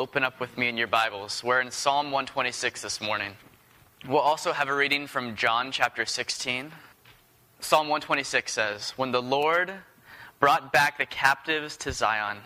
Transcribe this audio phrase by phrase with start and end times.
[0.00, 1.44] open up with me in your Bibles.
[1.44, 3.32] We're in Psalm 126 this morning.
[4.08, 6.72] We'll also have a reading from John chapter 16.
[7.60, 9.70] Psalm 126 says, When the Lord
[10.38, 12.38] brought back the captives to Zion,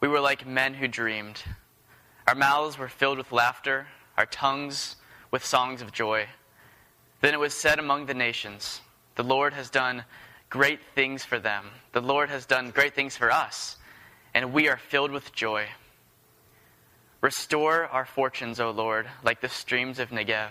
[0.00, 1.40] we were like men who dreamed.
[2.26, 3.86] Our mouths were filled with laughter,
[4.18, 4.96] our tongues
[5.30, 6.26] with songs of joy.
[7.20, 8.80] Then it was said among the nations,
[9.14, 10.02] The Lord has done
[10.50, 11.66] great things for them.
[11.92, 13.76] The Lord has done great things for us,
[14.34, 15.68] and we are filled with joy.
[17.22, 20.50] Restore our fortunes, O Lord, like the streams of Negev.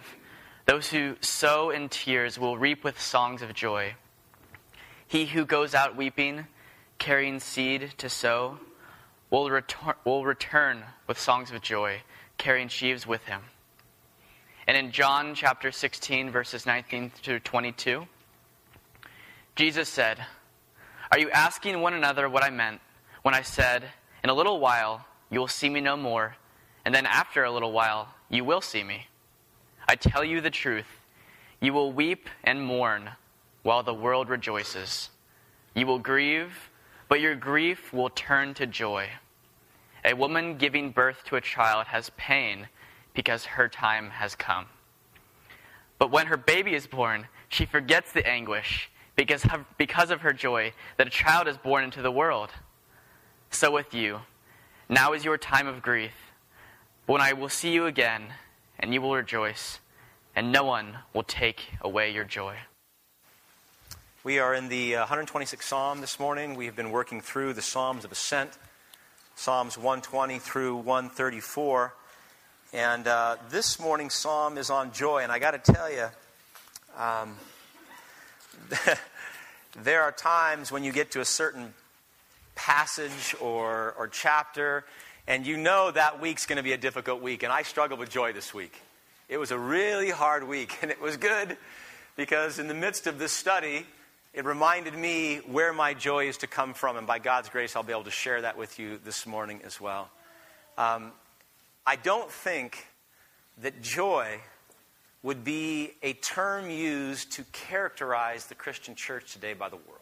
[0.66, 3.95] Those who sow in tears will reap with songs of joy.
[5.05, 6.48] He who goes out weeping,
[6.98, 8.57] carrying seed to sow,
[9.29, 12.03] will return, will return with songs of joy,
[12.38, 13.41] carrying sheaves with him.
[14.65, 18.07] And in John chapter 16, verses 19 through 22,
[19.57, 20.26] Jesus said,
[21.12, 22.79] Are you asking one another what I meant
[23.23, 23.84] when I said,
[24.23, 26.38] In a little while you will see me no more,
[26.85, 29.08] and then after a little while you will see me?
[29.87, 30.88] I tell you the truth,
[31.60, 33.12] you will weep and mourn
[33.63, 35.10] while the world rejoices.
[35.76, 36.70] You will grieve,
[37.07, 39.07] but your grief will turn to joy.
[40.04, 42.68] A woman giving birth to a child has pain
[43.13, 44.66] because her time has come.
[45.99, 50.34] But when her baby is born, she forgets the anguish because of, because of her
[50.34, 52.49] joy that a child is born into the world.
[53.51, 54.21] So with you,
[54.90, 56.30] now is your time of grief.
[57.07, 58.21] When I will see you again,
[58.80, 59.80] and you will rejoice,
[60.35, 62.57] and no one will take away your joy.
[64.24, 66.53] We are in the 126th uh, Psalm this morning.
[66.56, 68.52] We have been working through the Psalms of Ascent,
[69.35, 71.94] Psalms 120 through 134.
[72.72, 75.24] And uh, this morning's Psalm is on joy.
[75.24, 76.06] And I got to tell you,
[77.00, 77.35] um,
[79.75, 81.74] there are times when you get to a certain
[82.53, 84.85] passage or, or chapter,
[85.27, 87.44] and you know that week's going to be a difficult week.
[87.44, 88.79] And I struggled with joy this week.
[89.29, 91.57] It was a really hard week, and it was good
[92.16, 93.85] because in the midst of this study,
[94.33, 96.97] it reminded me where my joy is to come from.
[96.97, 99.79] And by God's grace, I'll be able to share that with you this morning as
[99.79, 100.09] well.
[100.77, 101.11] Um,
[101.85, 102.87] I don't think
[103.61, 104.39] that joy
[105.23, 109.99] would be a term used to characterize the Christian church today by the world.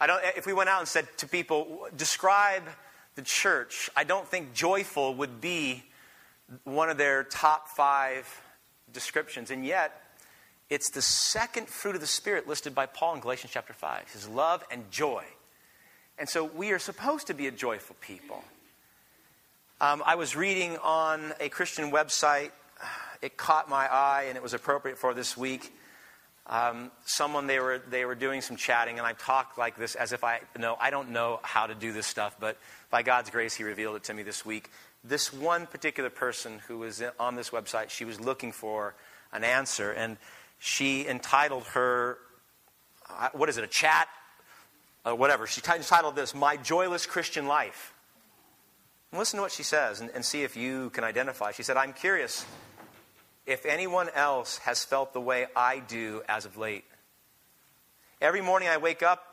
[0.00, 2.62] I don't, if we went out and said to people, describe
[3.18, 5.82] the church, I don't think joyful would be
[6.62, 8.26] one of their top five
[8.92, 9.50] descriptions.
[9.50, 10.00] And yet,
[10.70, 14.28] it's the second fruit of the Spirit listed by Paul in Galatians chapter 5 his
[14.28, 15.24] love and joy.
[16.16, 18.44] And so we are supposed to be a joyful people.
[19.80, 22.52] Um, I was reading on a Christian website
[23.20, 25.74] it caught my eye and it was appropriate for this week.
[26.46, 30.12] Um, someone they were they were doing some chatting and I talked like this as
[30.12, 32.56] if I know I don't know how to do this stuff, but
[32.90, 34.70] by God's grace, He revealed it to me this week.
[35.04, 38.94] This one particular person who was on this website, she was looking for
[39.32, 40.16] an answer, and
[40.58, 42.18] she entitled her
[43.10, 44.08] uh, what is it a chat,
[45.04, 45.46] uh, whatever.
[45.46, 47.94] She entitled this "My Joyless Christian Life."
[49.12, 51.52] And listen to what she says and, and see if you can identify.
[51.52, 52.44] She said, "I'm curious."
[53.48, 56.84] if anyone else has felt the way I do as of late.
[58.20, 59.27] Every morning I wake up,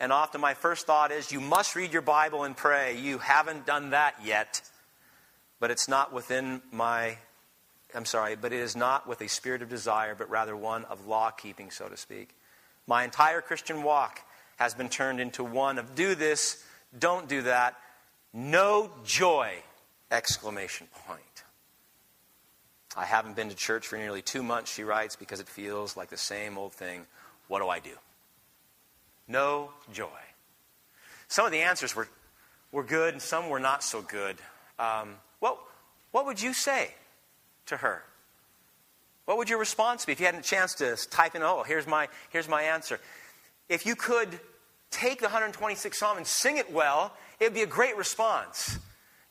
[0.00, 2.96] and often my first thought is, You must read your Bible and pray.
[2.96, 4.62] You haven't done that yet.
[5.60, 7.18] But it's not within my,
[7.94, 11.06] I'm sorry, but it is not with a spirit of desire, but rather one of
[11.06, 12.34] law keeping, so to speak.
[12.86, 14.20] My entire Christian walk
[14.56, 16.64] has been turned into one of do this,
[16.98, 17.76] don't do that,
[18.32, 19.54] no joy!
[20.10, 21.44] Exclamation point.
[22.96, 26.08] I haven't been to church for nearly two months, she writes, because it feels like
[26.08, 27.06] the same old thing.
[27.48, 27.92] What do I do?
[29.30, 30.08] No joy.
[31.28, 32.08] Some of the answers were,
[32.72, 34.36] were good and some were not so good.
[34.76, 35.56] Um, what,
[36.10, 36.90] what would you say
[37.66, 38.02] to her?
[39.26, 41.86] What would your response be if you had a chance to type in, oh, here's
[41.86, 42.98] my, here's my answer?
[43.68, 44.40] If you could
[44.90, 48.80] take the 126th Psalm and sing it well, it would be a great response.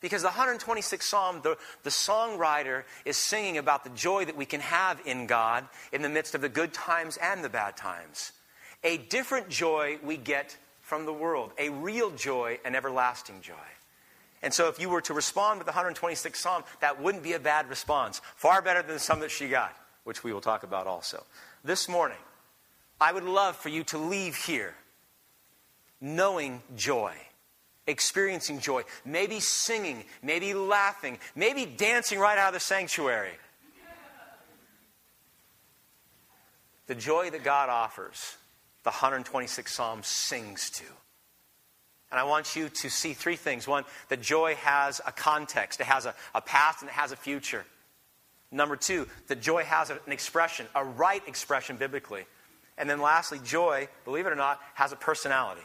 [0.00, 4.60] Because the 126th Psalm, the, the songwriter is singing about the joy that we can
[4.60, 8.32] have in God in the midst of the good times and the bad times.
[8.82, 13.54] A different joy we get from the world, a real joy, an everlasting joy.
[14.42, 17.38] And so, if you were to respond with the 126th Psalm, that wouldn't be a
[17.38, 18.22] bad response.
[18.36, 21.24] Far better than some that she got, which we will talk about also.
[21.62, 22.16] This morning,
[23.00, 24.74] I would love for you to leave here
[26.00, 27.14] knowing joy
[27.90, 33.32] experiencing joy, maybe singing, maybe laughing, maybe dancing right out of the sanctuary.
[36.86, 38.36] The joy that God offers,
[38.84, 40.84] the 126th Psalm sings to.
[42.10, 43.68] And I want you to see three things.
[43.68, 47.16] One, that joy has a context, it has a, a past and it has a
[47.16, 47.64] future.
[48.50, 52.24] Number two, that joy has an expression, a right expression biblically.
[52.76, 55.60] And then lastly, joy, believe it or not, has a personality.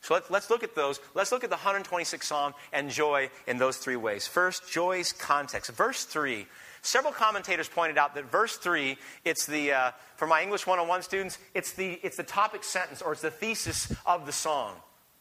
[0.00, 1.00] So let, us look at those.
[1.14, 4.26] Let's look at the 126th Psalm and joy in those three ways.
[4.26, 5.70] First, joy's context.
[5.72, 6.46] Verse 3.
[6.88, 11.36] Several commentators pointed out that verse 3, it's the, uh, for my English 101 students,
[11.52, 14.74] it's the, it's the topic sentence or it's the thesis of the song.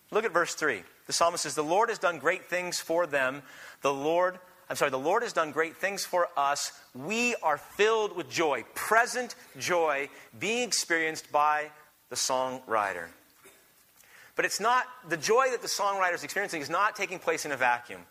[0.09, 0.81] Look at verse 3.
[1.07, 3.41] The psalmist says, The Lord has done great things for them.
[3.81, 6.71] The Lord, I'm sorry, the Lord has done great things for us.
[6.95, 10.07] We are filled with joy, present joy
[10.39, 11.71] being experienced by
[12.09, 13.07] the songwriter.
[14.37, 17.51] But it's not, the joy that the songwriter is experiencing is not taking place in
[17.51, 18.03] a vacuum.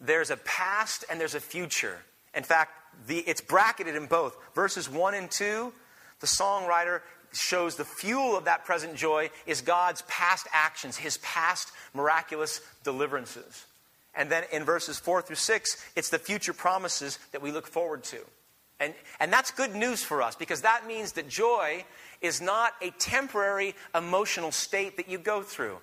[0.00, 1.98] There's a past and there's a future.
[2.36, 2.72] In fact,
[3.06, 4.36] the, it's bracketed in both.
[4.54, 5.72] Verses 1 and 2,
[6.20, 7.00] the songwriter
[7.32, 13.66] shows the fuel of that present joy is God's past actions, his past miraculous deliverances.
[14.14, 18.04] And then in verses 4 through 6, it's the future promises that we look forward
[18.04, 18.18] to.
[18.80, 21.84] And, and that's good news for us because that means that joy
[22.20, 25.78] is not a temporary emotional state that you go through.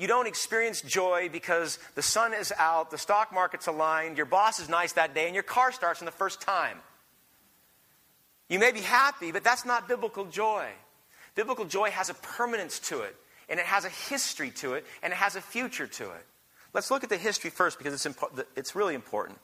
[0.00, 4.58] You don't experience joy because the sun is out, the stock market's aligned, your boss
[4.58, 6.78] is nice that day, and your car starts in the first time.
[8.48, 10.68] You may be happy, but that's not biblical joy.
[11.34, 13.14] Biblical joy has a permanence to it,
[13.50, 16.26] and it has a history to it, and it has a future to it.
[16.72, 19.38] Let's look at the history first because it's, impo- it's really important.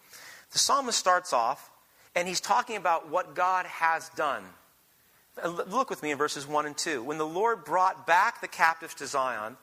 [0.53, 1.71] The psalmist starts off,
[2.15, 4.43] and he's talking about what God has done.
[5.45, 7.03] Look with me in verses 1 and 2.
[7.03, 9.59] When the Lord brought back the captives to Zion,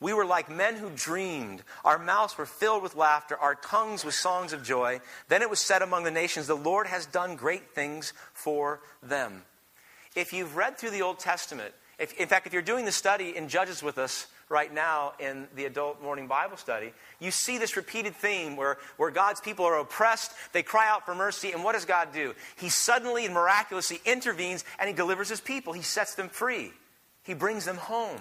[0.00, 1.62] we were like men who dreamed.
[1.84, 5.00] Our mouths were filled with laughter, our tongues with songs of joy.
[5.28, 9.42] Then it was said among the nations, The Lord has done great things for them.
[10.14, 13.36] If you've read through the Old Testament, if, in fact, if you're doing the study
[13.36, 17.76] in Judges with us right now in the adult morning Bible study, you see this
[17.76, 21.72] repeated theme where, where God's people are oppressed, they cry out for mercy, and what
[21.72, 22.34] does God do?
[22.56, 25.72] He suddenly and miraculously intervenes and he delivers his people.
[25.72, 26.72] He sets them free,
[27.22, 28.20] he brings them home.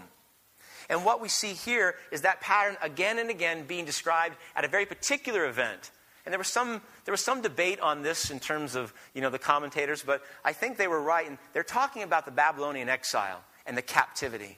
[0.89, 4.67] And what we see here is that pattern again and again being described at a
[4.67, 5.91] very particular event.
[6.25, 9.29] And there was some, there was some debate on this in terms of you know,
[9.29, 11.27] the commentators, but I think they were right.
[11.27, 14.57] And they're talking about the Babylonian exile and the captivity.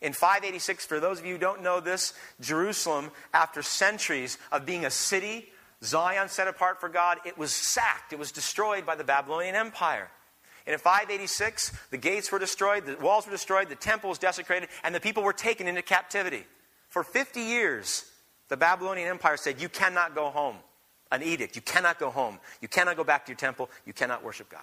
[0.00, 4.84] In 586, for those of you who don't know this, Jerusalem, after centuries of being
[4.84, 5.50] a city,
[5.82, 10.10] Zion set apart for God, it was sacked, it was destroyed by the Babylonian Empire.
[10.70, 14.68] And in 586, the gates were destroyed, the walls were destroyed, the temple was desecrated,
[14.84, 16.46] and the people were taken into captivity.
[16.90, 18.04] For 50 years,
[18.46, 20.54] the Babylonian Empire said, You cannot go home.
[21.10, 21.56] An edict.
[21.56, 22.38] You cannot go home.
[22.60, 23.68] You cannot go back to your temple.
[23.84, 24.62] You cannot worship God.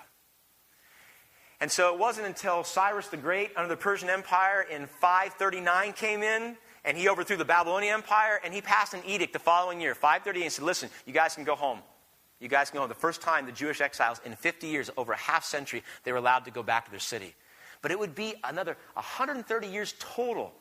[1.59, 6.23] And so it wasn't until Cyrus the Great under the Persian Empire in 539 came
[6.23, 6.55] in
[6.85, 10.41] and he overthrew the Babylonian Empire and he passed an edict the following year, 538,
[10.41, 11.79] and said, Listen, you guys can go home.
[12.39, 15.17] You guys can know the first time the Jewish exiles in 50 years, over a
[15.17, 17.33] half century, they were allowed to go back to their city.
[17.81, 20.53] But it would be another 130 years total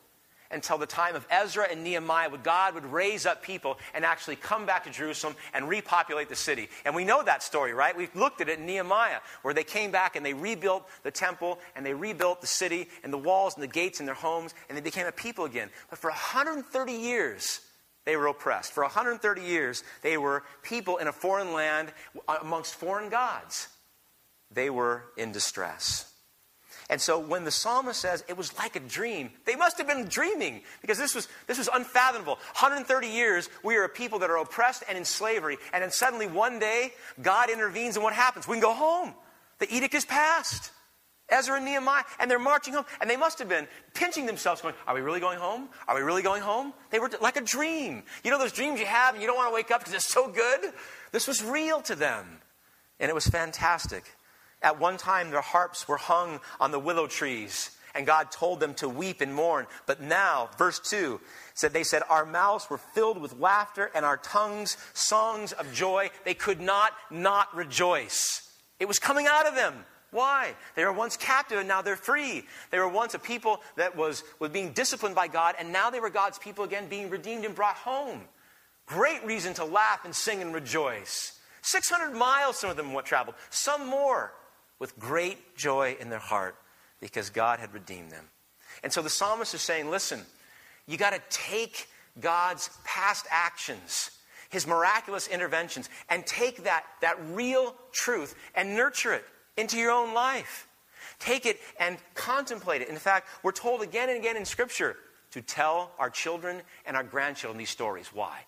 [0.51, 4.37] until the time of Ezra and Nehemiah, when God would raise up people and actually
[4.37, 6.69] come back to Jerusalem and repopulate the city.
[6.85, 7.97] And we know that story, right?
[7.97, 11.59] We've looked at it in Nehemiah, where they came back and they rebuilt the temple
[11.75, 14.79] and they rebuilt the city and the walls and the gates and their homes, and
[14.79, 15.69] they became a people again.
[15.91, 17.61] But for 130 years,
[18.07, 18.73] they were oppressed.
[18.73, 21.93] For 130 years, they were people in a foreign land
[22.27, 23.69] uh, amongst foreign gods.
[24.51, 26.11] They were in distress.
[26.89, 30.07] And so when the psalmist says it was like a dream, they must have been
[30.07, 32.35] dreaming because this was, this was unfathomable.
[32.35, 35.59] 130 years, we are a people that are oppressed and in slavery.
[35.73, 38.47] And then suddenly one day, God intervenes and what happens?
[38.47, 39.15] We can go home.
[39.59, 40.71] The edict is passed.
[41.29, 42.85] Ezra and Nehemiah, and they're marching home.
[43.01, 45.69] And they must have been pinching themselves, going, Are we really going home?
[45.89, 46.73] Are we really going home?
[46.91, 48.05] They were like a dream.
[48.23, 50.09] You know those dreams you have and you don't want to wake up because it's
[50.09, 50.73] so good?
[51.13, 52.27] This was real to them.
[53.01, 54.05] And it was fantastic.
[54.63, 58.75] At one time, their harps were hung on the willow trees, and God told them
[58.75, 59.67] to weep and mourn.
[59.87, 61.21] But now, verse 2
[61.55, 66.11] said, They said, Our mouths were filled with laughter, and our tongues songs of joy.
[66.25, 68.49] They could not not rejoice.
[68.79, 69.85] It was coming out of them.
[70.11, 70.55] Why?
[70.75, 72.45] They were once captive and now they're free.
[72.71, 76.01] They were once a people that was, was being disciplined by God, and now they
[76.01, 78.23] were God's people again, being redeemed and brought home.
[78.87, 81.39] Great reason to laugh and sing and rejoice.
[81.63, 84.33] 600 miles, some of them traveled, some more,
[84.79, 86.57] with great joy in their heart
[87.01, 88.25] because God had redeemed them.
[88.85, 90.21] And so the psalmist is saying, listen,
[90.87, 91.89] you got to take
[92.21, 94.11] God's past actions,
[94.51, 99.25] his miraculous interventions, and take that, that real truth and nurture it
[99.57, 100.69] into your own life.
[101.19, 102.89] Take it and contemplate it.
[102.89, 104.97] In fact, we're told again and again in Scripture
[105.33, 108.09] to tell our children and our grandchildren these stories.
[108.13, 108.39] Why?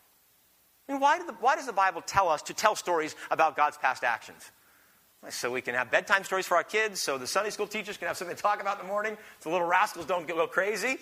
[0.88, 3.76] I mean, why, the, why does the Bible tell us to tell stories about God's
[3.76, 4.50] past actions?
[5.30, 8.06] So we can have bedtime stories for our kids, so the Sunday school teachers can
[8.06, 10.96] have something to talk about in the morning, so the little rascals don't go crazy.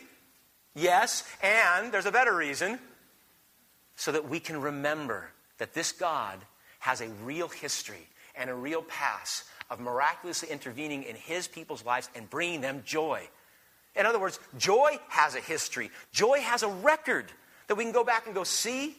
[0.75, 2.79] Yes, and there's a better reason
[3.95, 6.39] so that we can remember that this God
[6.81, 12.11] has a real history and a real past of miraculously intervening in his people's lives
[12.15, 13.29] and bringing them joy.
[13.95, 17.27] In other words, joy has a history, joy has a record
[17.69, 18.97] that we can go back and go, see,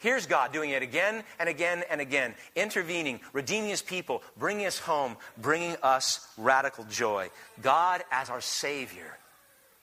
[0.00, 4.78] Here's God doing it again and again and again, intervening, redeeming his people, bringing us
[4.78, 7.28] home, bringing us radical joy.
[7.60, 9.18] God as our Savior.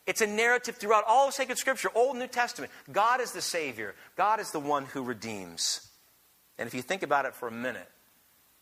[0.08, 2.72] It's a narrative throughout all of sacred scripture, Old New Testament.
[2.92, 5.88] God is the Savior, God is the one who redeems.
[6.58, 7.88] And if you think about it for a minute,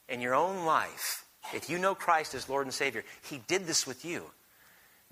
[0.10, 3.86] in your own life, if you know Christ as Lord and Savior, He did this
[3.86, 4.24] with you.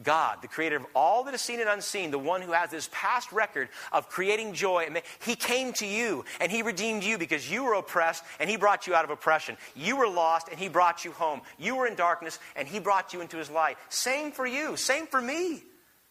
[0.01, 2.89] God, the creator of all that is seen and unseen, the one who has this
[2.91, 4.89] past record of creating joy,
[5.23, 8.87] he came to you and he redeemed you because you were oppressed and he brought
[8.87, 9.55] you out of oppression.
[9.75, 11.41] You were lost and he brought you home.
[11.59, 13.77] You were in darkness and he brought you into his light.
[13.89, 15.61] Same for you, same for me,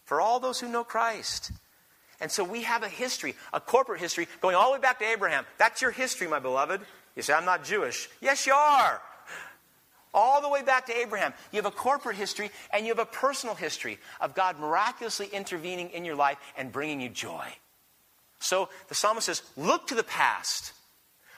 [0.05, 1.50] for all those who know Christ.
[2.21, 5.05] And so we have a history, a corporate history, going all the way back to
[5.05, 5.45] Abraham.
[5.59, 6.81] That's your history, my beloved.
[7.17, 8.09] You say, I'm not Jewish.
[8.21, 9.02] Yes, you are
[10.14, 11.33] all the way back to Abraham.
[11.50, 15.90] You have a corporate history and you have a personal history of God miraculously intervening
[15.90, 17.47] in your life and bringing you joy.
[18.38, 20.73] So the psalmist says, Look to the past,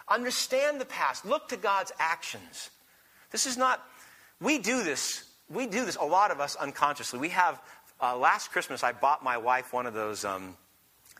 [0.08, 2.70] understand the past, look to God's actions.
[3.30, 3.84] This is not,
[4.40, 7.18] we do this, we do this, a lot of us unconsciously.
[7.18, 7.60] We have,
[8.00, 10.24] uh, last Christmas, I bought my wife one of those.
[10.24, 10.56] Um,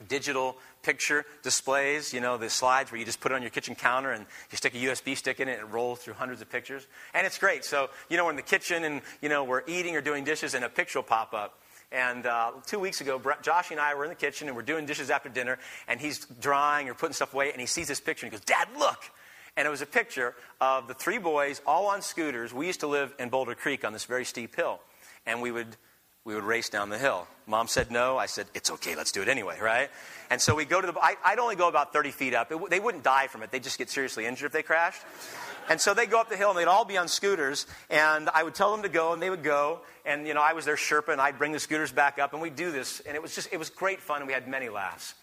[0.09, 3.75] digital picture displays, you know, the slides where you just put it on your kitchen
[3.75, 6.51] counter and you stick a USB stick in it and it rolls through hundreds of
[6.51, 6.87] pictures.
[7.15, 7.65] And it's great.
[7.65, 10.55] So, you know, we're in the kitchen and, you know, we're eating or doing dishes
[10.55, 11.59] and a picture will pop up.
[11.93, 14.85] And uh, two weeks ago, Josh and I were in the kitchen and we're doing
[14.85, 18.27] dishes after dinner and he's drying or putting stuff away and he sees this picture
[18.27, 18.99] and he goes, Dad, look.
[19.57, 22.53] And it was a picture of the three boys all on scooters.
[22.53, 24.81] We used to live in Boulder Creek on this very steep hill.
[25.27, 25.77] And we would
[26.25, 27.27] we would race down the hill.
[27.47, 28.17] Mom said no.
[28.17, 29.91] I said, it's okay, let's do it anyway, right?
[30.31, 32.51] And so we go to the, I, would only go about 30 feet up.
[32.51, 35.03] It, they wouldn't die from it, they'd just get seriously injured if they crashed.
[35.69, 37.67] And so they'd go up the hill and they'd all be on scooters.
[37.89, 39.81] And I would tell them to go and they would go.
[40.05, 42.43] And, you know, I was their Sherpa and I'd bring the scooters back up and
[42.43, 43.01] we'd do this.
[43.01, 45.15] And it was just, it was great fun and we had many laughs.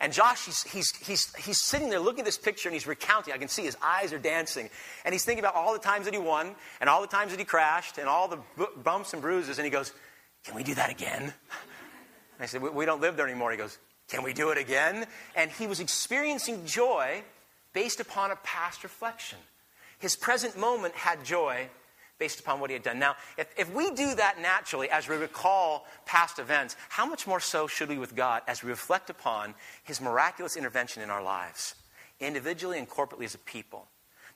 [0.00, 3.32] And Josh, he's, he's, he's, he's sitting there looking at this picture and he's recounting.
[3.34, 4.68] I can see his eyes are dancing.
[5.04, 7.38] And he's thinking about all the times that he won and all the times that
[7.38, 8.38] he crashed and all the
[8.82, 9.58] bumps and bruises.
[9.58, 9.92] And he goes,
[10.44, 11.32] can we do that again?
[12.40, 13.52] I said, We don't live there anymore.
[13.52, 15.06] He goes, Can we do it again?
[15.36, 17.22] And he was experiencing joy
[17.72, 19.38] based upon a past reflection.
[19.98, 21.68] His present moment had joy
[22.18, 22.98] based upon what he had done.
[22.98, 27.40] Now, if, if we do that naturally as we recall past events, how much more
[27.40, 31.74] so should we with God as we reflect upon his miraculous intervention in our lives,
[32.20, 33.88] individually and corporately as a people?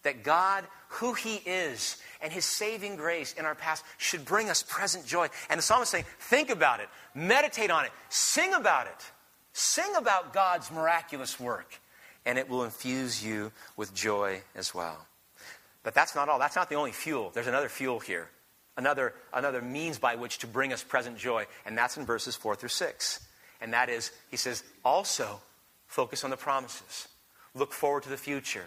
[0.03, 4.63] That God, who He is, and His saving grace in our past should bring us
[4.63, 5.29] present joy.
[5.51, 9.13] And the psalmist is saying, think about it, meditate on it, sing about it,
[9.53, 11.81] sing about God's miraculous work,
[12.25, 15.07] and it will infuse you with joy as well.
[15.83, 16.39] But that's not all.
[16.39, 17.31] That's not the only fuel.
[17.33, 18.29] There's another fuel here,
[18.77, 22.57] another, another means by which to bring us present joy, and that's in verses 4
[22.57, 23.27] through 6.
[23.61, 25.41] And that is, he says, also
[25.87, 27.09] focus on the promises,
[27.55, 28.65] look forward to the future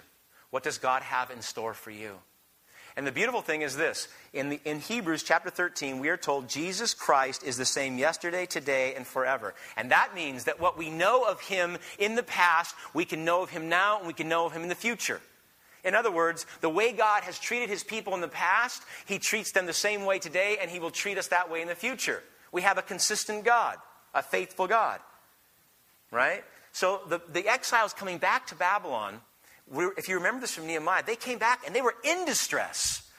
[0.51, 2.15] what does God have in store for you?
[2.95, 6.49] And the beautiful thing is this in, the, in Hebrews chapter 13, we are told
[6.49, 9.53] Jesus Christ is the same yesterday, today, and forever.
[9.77, 13.43] And that means that what we know of him in the past, we can know
[13.43, 15.21] of him now and we can know of him in the future.
[15.83, 19.53] In other words, the way God has treated his people in the past, he treats
[19.53, 22.21] them the same way today, and he will treat us that way in the future.
[22.51, 23.77] We have a consistent God,
[24.13, 24.99] a faithful God.
[26.11, 26.43] Right?
[26.73, 29.21] So the, the exiles coming back to Babylon
[29.97, 33.09] if you remember this from Nehemiah, they came back and they were in distress.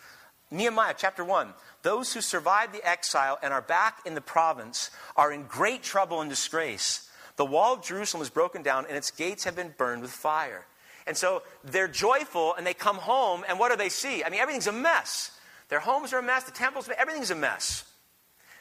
[0.50, 5.32] Nehemiah chapter 1 Those who survived the exile and are back in the province are
[5.32, 7.08] in great trouble and disgrace.
[7.36, 10.66] The wall of Jerusalem is broken down and its gates have been burned with fire.
[11.06, 14.22] And so they're joyful and they come home, and what do they see?
[14.22, 15.30] I mean, everything's a mess.
[15.68, 17.84] Their homes are a mess, the temple's, everything's a mess.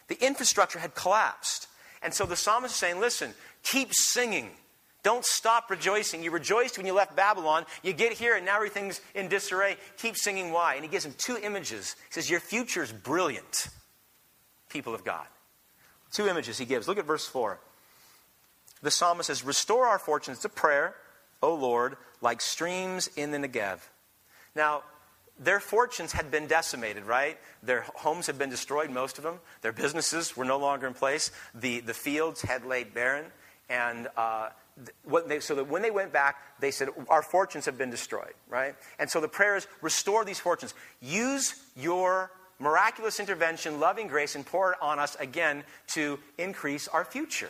[0.07, 1.67] The infrastructure had collapsed.
[2.01, 4.51] And so the psalmist is saying, listen, keep singing.
[5.01, 6.23] Don't stop rejoicing.
[6.23, 7.65] You rejoiced when you left Babylon.
[7.83, 9.77] You get here and now everything's in disarray.
[9.97, 10.75] Keep singing why.
[10.75, 11.95] And he gives him two images.
[12.09, 13.69] He says, Your future is brilliant,
[14.69, 15.25] people of God.
[16.11, 16.87] Two images he gives.
[16.87, 17.59] Look at verse 4.
[18.81, 20.43] The psalmist says, Restore our fortunes.
[20.43, 20.95] A prayer,
[21.41, 23.79] O Lord, like streams in the Negev.
[24.55, 24.83] Now,
[25.39, 27.37] their fortunes had been decimated, right?
[27.63, 29.39] Their homes had been destroyed, most of them.
[29.61, 31.31] Their businesses were no longer in place.
[31.55, 33.25] The, the fields had laid barren.
[33.69, 34.49] And uh,
[35.27, 38.75] they, so that when they went back, they said, Our fortunes have been destroyed, right?
[38.97, 40.73] And so the prayer is restore these fortunes.
[41.01, 47.05] Use your miraculous intervention, loving grace, and pour it on us again to increase our
[47.05, 47.49] future.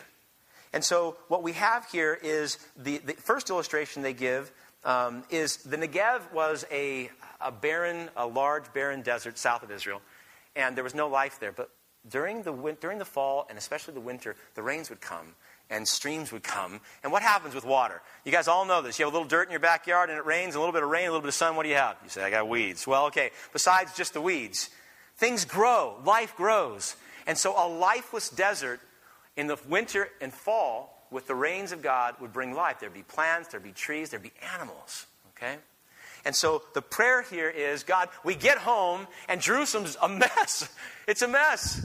[0.72, 4.52] And so what we have here is the, the first illustration they give
[4.84, 7.10] um, is the Negev was a,
[7.40, 10.00] a barren, a large barren desert south of Israel,
[10.54, 11.52] and there was no life there.
[11.52, 11.70] But
[12.08, 15.34] during the, during the fall, and especially the winter, the rains would come
[15.70, 16.80] and streams would come.
[17.02, 18.02] And what happens with water?
[18.24, 18.98] You guys all know this.
[18.98, 20.90] You have a little dirt in your backyard and it rains, a little bit of
[20.90, 21.56] rain, a little bit of sun.
[21.56, 21.96] What do you have?
[22.02, 22.86] You say, I got weeds.
[22.86, 23.30] Well, okay.
[23.52, 24.70] Besides just the weeds,
[25.16, 26.96] things grow, life grows.
[27.26, 28.80] And so a lifeless desert
[29.36, 32.80] in the winter and fall with the rains of God would bring life.
[32.80, 35.06] There'd be plants, there'd be trees, there'd be animals.
[35.36, 35.56] Okay?
[36.24, 40.68] And so the prayer here is God, we get home and Jerusalem's a mess.
[41.08, 41.84] It's a mess.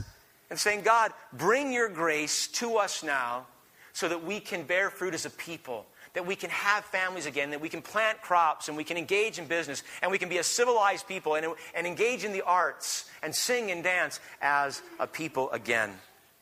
[0.50, 3.46] And saying, God, bring your grace to us now
[3.96, 7.48] so that we can bear fruit as a people, that we can have families again,
[7.48, 10.36] that we can plant crops and we can engage in business and we can be
[10.36, 15.06] a civilized people and, and engage in the arts and sing and dance as a
[15.06, 15.90] people again.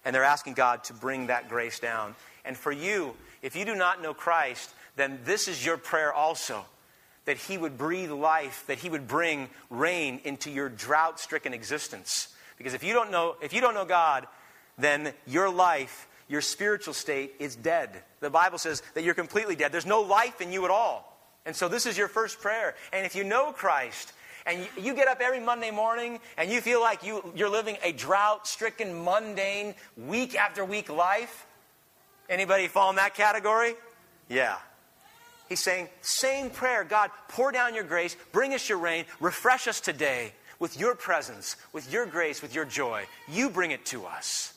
[0.05, 2.17] And they're asking God to bring that grace down.
[2.45, 6.65] And for you, if you do not know Christ, then this is your prayer also
[7.25, 12.35] that He would breathe life, that He would bring rain into your drought stricken existence.
[12.59, 14.27] Because if you, don't know, if you don't know God,
[14.77, 17.91] then your life, your spiritual state is dead.
[18.21, 19.73] The Bible says that you're completely dead.
[19.73, 21.11] There's no life in you at all.
[21.47, 22.75] And so this is your first prayer.
[22.93, 24.13] And if you know Christ,
[24.47, 27.93] and you, get up every Monday morning and you feel like you, you're living a
[27.93, 31.47] drought stricken, mundane, week after week life,
[32.29, 33.75] Anybody fall in that category?
[34.29, 34.57] Yeah.
[35.49, 39.81] He's saying, same prayer God, pour down your grace, bring us your rain, refresh us
[39.81, 43.05] today with your presence, with your grace, with your joy.
[43.29, 44.54] You bring it to us.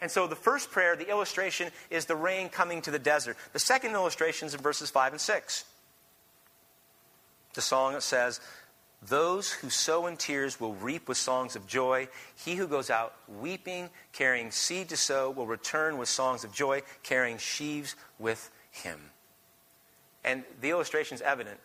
[0.00, 3.36] And so the first prayer, the illustration, is the rain coming to the desert.
[3.52, 5.64] The second illustration is in verses 5 and 6.
[7.54, 8.40] The song that says,
[9.02, 12.08] those who sow in tears will reap with songs of joy.
[12.36, 16.82] He who goes out weeping, carrying seed to sow, will return with songs of joy,
[17.02, 18.98] carrying sheaves with him.
[20.22, 21.58] And the illustration is evident.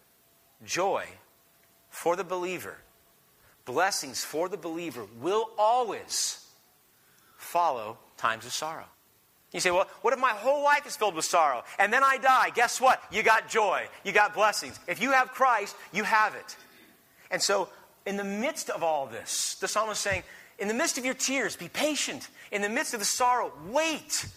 [0.63, 1.05] Joy
[1.89, 2.77] for the believer,
[3.65, 6.45] blessings for the believer will always
[7.37, 8.85] follow times of sorrow.
[9.51, 12.17] You say, well, what if my whole life is filled with sorrow and then I
[12.17, 12.49] die?
[12.53, 13.01] Guess what?
[13.11, 13.87] You got joy.
[14.03, 14.77] You got blessings.
[14.87, 16.57] If you have Christ, you have it.
[17.31, 17.69] And so,
[18.05, 20.23] in the midst of all this, the psalmist is saying,
[20.59, 22.29] in the midst of your tears, be patient.
[22.51, 24.27] In the midst of the sorrow, wait.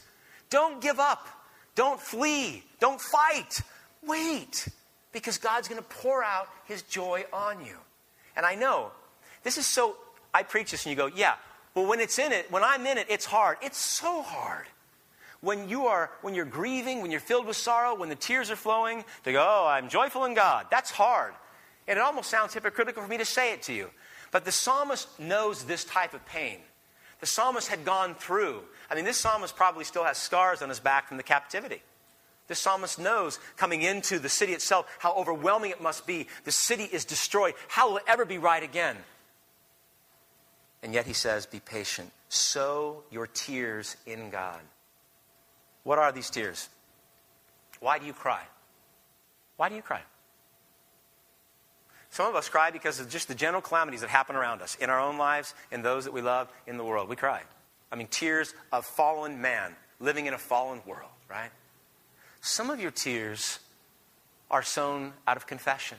[0.51, 1.27] Don't give up.
[1.75, 2.64] Don't flee.
[2.81, 3.61] Don't fight.
[4.03, 4.69] Wait.
[5.12, 7.77] Because God's going to pour out his joy on you.
[8.37, 8.93] And I know,
[9.43, 9.97] this is so,
[10.33, 11.35] I preach this and you go, yeah,
[11.79, 13.59] well, when it's in it, when I'm in it, it's hard.
[13.62, 14.67] It's so hard.
[15.41, 18.57] When you are, when you're grieving, when you're filled with sorrow, when the tears are
[18.57, 20.67] flowing, to go, oh, I'm joyful in God.
[20.71, 21.35] That's hard.
[21.87, 23.91] And it almost sounds hypocritical for me to say it to you.
[24.33, 26.59] But the psalmist knows this type of pain.
[27.21, 28.62] The psalmist had gone through.
[28.91, 31.83] I mean, this psalmist probably still has scars on his back from the captivity.
[32.49, 36.27] The psalmist knows coming into the city itself how overwhelming it must be.
[36.45, 37.55] The city is destroyed.
[37.69, 38.97] How will it ever be right again?
[40.83, 42.11] And yet he says, Be patient.
[42.29, 44.61] Sow your tears in God.
[45.83, 46.69] What are these tears?
[47.81, 48.43] Why do you cry?
[49.57, 50.03] Why do you cry?
[52.11, 54.91] Some of us cry because of just the general calamities that happen around us in
[54.91, 57.09] our own lives, in those that we love, in the world.
[57.09, 57.43] We cry.
[57.93, 61.51] I mean, tears of fallen man living in a fallen world, right?
[62.41, 63.59] Some of your tears
[64.51, 65.99] are sown out of confession.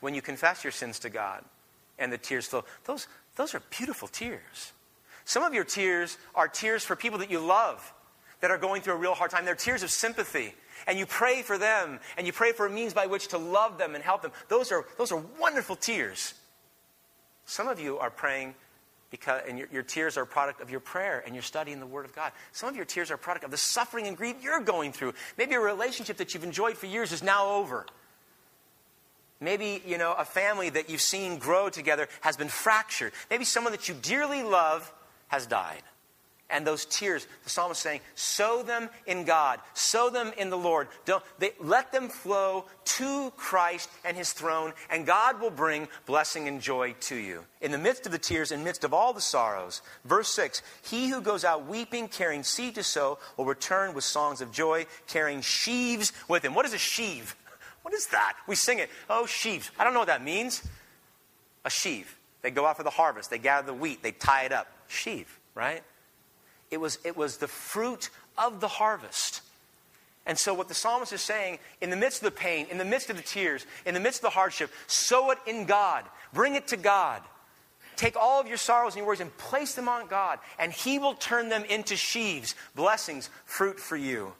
[0.00, 1.44] When you confess your sins to God
[1.98, 4.72] and the tears flow, those, those are beautiful tears.
[5.24, 7.92] Some of your tears are tears for people that you love
[8.40, 9.44] that are going through a real hard time.
[9.44, 10.54] They're tears of sympathy
[10.86, 13.78] and you pray for them and you pray for a means by which to love
[13.78, 14.32] them and help them.
[14.48, 16.34] Those are, those are wonderful tears.
[17.46, 18.54] Some of you are praying
[19.10, 21.86] because, and your, your tears are a product of your prayer and you're studying the
[21.86, 22.32] Word of God.
[22.52, 25.12] Some of your tears are a product of the suffering and grief you're going through.
[25.38, 27.86] Maybe a relationship that you've enjoyed for years is now over.
[29.42, 33.12] Maybe, you know, a family that you've seen grow together has been fractured.
[33.30, 34.92] Maybe someone that you dearly love
[35.28, 35.82] has died
[36.52, 40.58] and those tears, the psalmist is saying, sow them in God, sow them in the
[40.58, 40.88] Lord.
[41.06, 46.46] Don't, they, let them flow to Christ and his throne, and God will bring blessing
[46.46, 47.44] and joy to you.
[47.62, 49.80] In the midst of the tears, in the midst of all the sorrows.
[50.04, 54.40] Verse 6 He who goes out weeping, carrying seed to sow, will return with songs
[54.42, 56.54] of joy, carrying sheaves with him.
[56.54, 57.34] What is a sheave?
[57.82, 58.34] What is that?
[58.46, 58.90] We sing it.
[59.10, 59.70] Oh, sheaves.
[59.78, 60.66] I don't know what that means.
[61.64, 62.16] A sheave.
[62.42, 64.66] They go out for the harvest, they gather the wheat, they tie it up.
[64.88, 65.82] Sheave, right?
[66.70, 69.42] It was, it was the fruit of the harvest.
[70.26, 72.84] And so, what the psalmist is saying, in the midst of the pain, in the
[72.84, 76.04] midst of the tears, in the midst of the hardship, sow it in God.
[76.32, 77.22] Bring it to God.
[77.96, 80.98] Take all of your sorrows and your worries and place them on God, and He
[80.98, 84.32] will turn them into sheaves, blessings, fruit for you.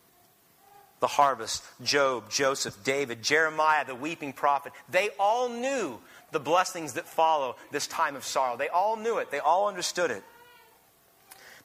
[1.03, 5.99] The harvest, Job, Joseph, David, Jeremiah, the weeping prophet, they all knew
[6.31, 8.57] the blessings that follow this time of sorrow.
[8.57, 10.23] They all knew it, they all understood it.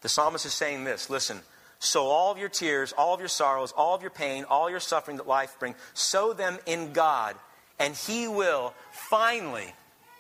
[0.02, 1.42] The psalmist is saying this listen,
[1.78, 4.80] sow all of your tears, all of your sorrows, all of your pain, all your
[4.80, 7.36] suffering that life brings, sow them in God,
[7.78, 9.72] and He will finally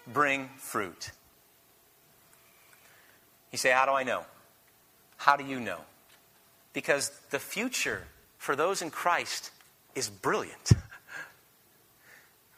[0.06, 1.10] bring fruit.
[3.51, 4.25] You say, How do I know?
[5.17, 5.80] How do you know?
[6.71, 8.03] Because the future
[8.38, 9.52] for those in Christ
[9.95, 10.71] is brilliant.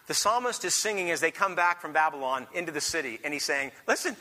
[0.09, 3.45] The psalmist is singing as they come back from Babylon into the city, and he's
[3.45, 4.15] saying, Listen,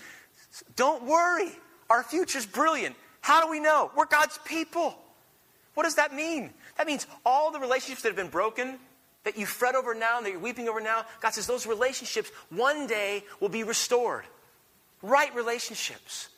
[0.76, 1.50] don't worry.
[1.88, 2.94] Our future's brilliant.
[3.22, 3.90] How do we know?
[3.96, 4.98] We're God's people.
[5.72, 6.50] What does that mean?
[6.76, 8.78] That means all the relationships that have been broken,
[9.24, 12.30] that you fret over now, and that you're weeping over now, God says those relationships
[12.50, 14.24] one day will be restored.
[15.00, 16.28] Right relationships.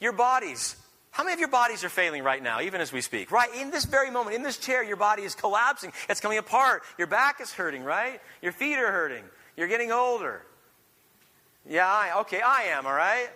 [0.00, 0.74] Your bodies.
[1.12, 3.30] How many of your bodies are failing right now, even as we speak?
[3.30, 3.54] Right?
[3.54, 5.92] In this very moment, in this chair, your body is collapsing.
[6.08, 6.82] It's coming apart.
[6.96, 8.20] Your back is hurting, right?
[8.40, 9.24] Your feet are hurting.
[9.54, 10.42] You're getting older.
[11.68, 13.28] Yeah, I, okay, I am, all right?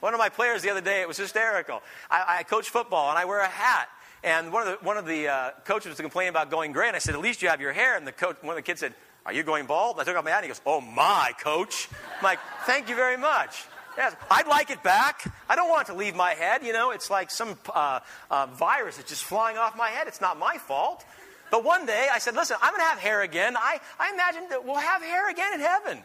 [0.00, 1.82] One of my players the other day, it was hysterical.
[2.10, 3.88] I, I coach football and I wear a hat.
[4.24, 6.88] And one of the, one of the uh, coaches was complaining about going gray.
[6.88, 7.96] And I said, At least you have your hair.
[7.96, 8.94] And the coach, one of the kids said,
[9.26, 9.96] Are you going bald?
[9.96, 11.88] And I took off my hat and he goes, Oh my, coach.
[12.18, 13.64] I'm like, Thank you very much.
[13.98, 15.24] Yes, I'd like it back.
[15.48, 16.62] I don't want it to leave my head.
[16.62, 17.98] You know, it's like some uh,
[18.30, 20.06] uh, virus that's just flying off my head.
[20.06, 21.04] It's not my fault.
[21.50, 23.56] But one day I said, Listen, I'm going to have hair again.
[23.56, 25.98] I, I imagine that we'll have hair again in heaven.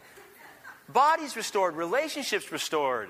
[0.90, 3.10] Bodies restored, relationships restored.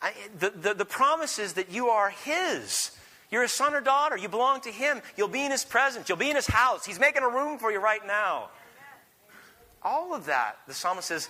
[0.00, 2.92] I, the, the, the promise is that you are His.
[3.30, 4.16] You're a son or daughter.
[4.16, 5.02] You belong to Him.
[5.18, 6.08] You'll be in His presence.
[6.08, 6.86] You'll be in His house.
[6.86, 8.48] He's making a room for you right now.
[9.82, 11.28] All of that, the psalmist says,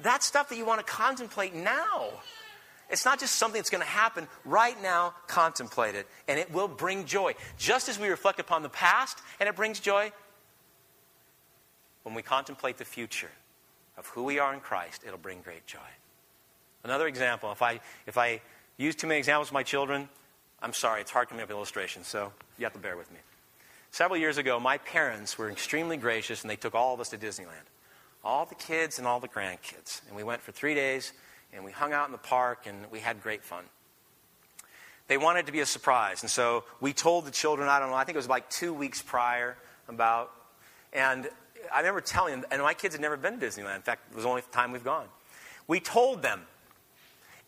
[0.00, 2.10] that's stuff that you want to contemplate now.
[2.90, 6.68] It's not just something that's going to happen right now, contemplate it, and it will
[6.68, 7.34] bring joy.
[7.58, 10.12] Just as we reflect upon the past and it brings joy,
[12.02, 13.30] when we contemplate the future
[13.96, 15.78] of who we are in Christ, it'll bring great joy.
[16.84, 18.40] Another example, if I, if I
[18.76, 20.08] use too many examples with my children,
[20.60, 23.18] I'm sorry, it's hard coming up with illustrations, so you have to bear with me.
[23.90, 27.18] Several years ago, my parents were extremely gracious and they took all of us to
[27.18, 27.68] Disneyland.
[28.24, 30.00] All the kids and all the grandkids.
[30.06, 31.12] And we went for three days
[31.52, 33.64] and we hung out in the park and we had great fun.
[35.08, 36.22] They wanted to be a surprise.
[36.22, 38.72] And so we told the children, I don't know, I think it was like two
[38.72, 39.56] weeks prior
[39.88, 40.30] about,
[40.92, 41.28] and
[41.74, 43.76] I remember telling them, and my kids had never been to Disneyland.
[43.76, 45.06] In fact, it was the only time we've gone.
[45.66, 46.42] We told them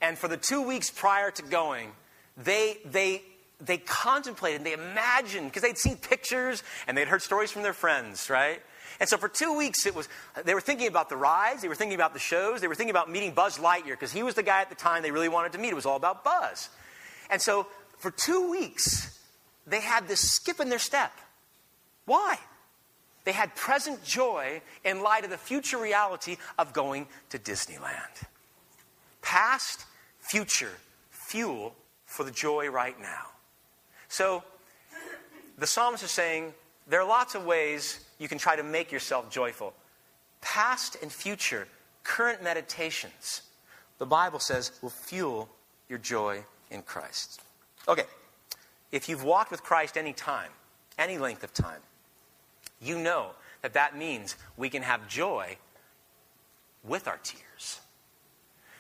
[0.05, 1.93] and for the two weeks prior to going,
[2.37, 3.23] they, they,
[3.59, 8.29] they contemplated, they imagined, because they'd seen pictures and they'd heard stories from their friends,
[8.29, 8.61] right?
[9.01, 10.09] And so for two weeks, it was,
[10.45, 12.91] they were thinking about the rides, they were thinking about the shows, they were thinking
[12.91, 15.53] about meeting Buzz Lightyear, because he was the guy at the time they really wanted
[15.53, 15.69] to meet.
[15.71, 16.69] It was all about Buzz.
[17.31, 17.67] And so
[17.99, 19.19] for two weeks,
[19.67, 21.13] they had this skip in their step.
[22.05, 22.39] Why?
[23.25, 28.25] They had present joy in light of the future reality of going to Disneyland.
[29.23, 29.87] Past
[30.19, 30.73] future
[31.11, 33.27] fuel for the joy right now.
[34.09, 34.45] So,
[35.57, 36.53] the psalmist is saying
[36.87, 39.73] there are lots of ways you can try to make yourself joyful.
[40.41, 41.67] Past and future,
[42.03, 43.43] current meditations,
[43.99, 45.49] the Bible says, will fuel
[45.89, 47.41] your joy in Christ.
[47.89, 48.05] Okay,
[48.93, 50.51] if you've walked with Christ any time,
[50.99, 51.81] any length of time,
[52.81, 53.31] you know
[53.63, 55.57] that that means we can have joy
[56.83, 57.43] with our tears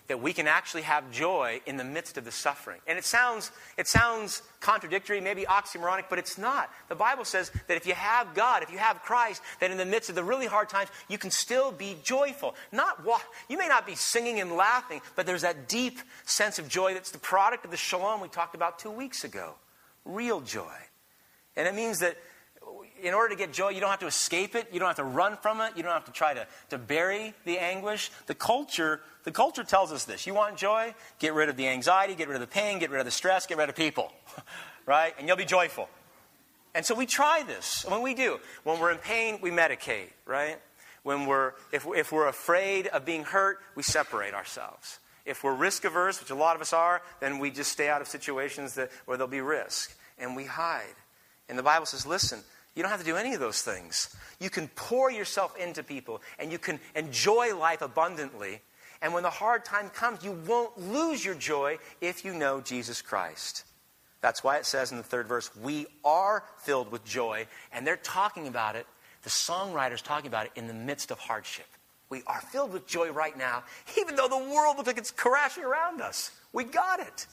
[0.07, 2.81] that we can actually have joy in the midst of the suffering.
[2.87, 6.71] And it sounds, it sounds contradictory, maybe oxymoronic, but it's not.
[6.89, 9.87] The Bible says that if you have God, if you have Christ, that in the
[9.87, 12.55] midst of the really hard times, you can still be joyful.
[12.71, 13.05] Not
[13.49, 17.11] you may not be singing and laughing, but there's that deep sense of joy that's
[17.11, 19.55] the product of the shalom we talked about two weeks ago.
[20.05, 20.75] Real joy.
[21.57, 22.17] And it means that
[23.03, 24.69] in order to get joy, you don't have to escape it.
[24.73, 25.77] You don't have to run from it.
[25.77, 28.11] You don't have to try to, to bury the anguish.
[28.27, 30.27] The culture, the culture tells us this.
[30.27, 30.95] You want joy?
[31.19, 33.47] Get rid of the anxiety, get rid of the pain, get rid of the stress,
[33.47, 34.13] get rid of people.
[34.87, 35.15] right?
[35.19, 35.89] And you'll be joyful.
[36.75, 37.85] And so we try this.
[37.89, 40.59] When we do, when we're in pain, we medicate, right?
[41.03, 44.99] When we're, if, if we're afraid of being hurt, we separate ourselves.
[45.25, 48.01] If we're risk averse, which a lot of us are, then we just stay out
[48.01, 49.97] of situations that, where there'll be risk.
[50.19, 50.97] And we hide.
[51.49, 52.41] And the Bible says, listen,
[52.75, 54.15] you don't have to do any of those things.
[54.41, 58.61] You can pour yourself into people and you can enjoy life abundantly.
[59.01, 63.03] And when the hard time comes, you won't lose your joy if you know Jesus
[63.03, 63.65] Christ.
[64.21, 67.47] That's why it says in the third verse, we are filled with joy.
[67.73, 68.87] And they're talking about it,
[69.23, 71.67] the songwriter's talking about it in the midst of hardship.
[72.09, 73.65] We are filled with joy right now,
[73.99, 76.31] even though the world looks like it's crashing around us.
[76.53, 77.27] We got it.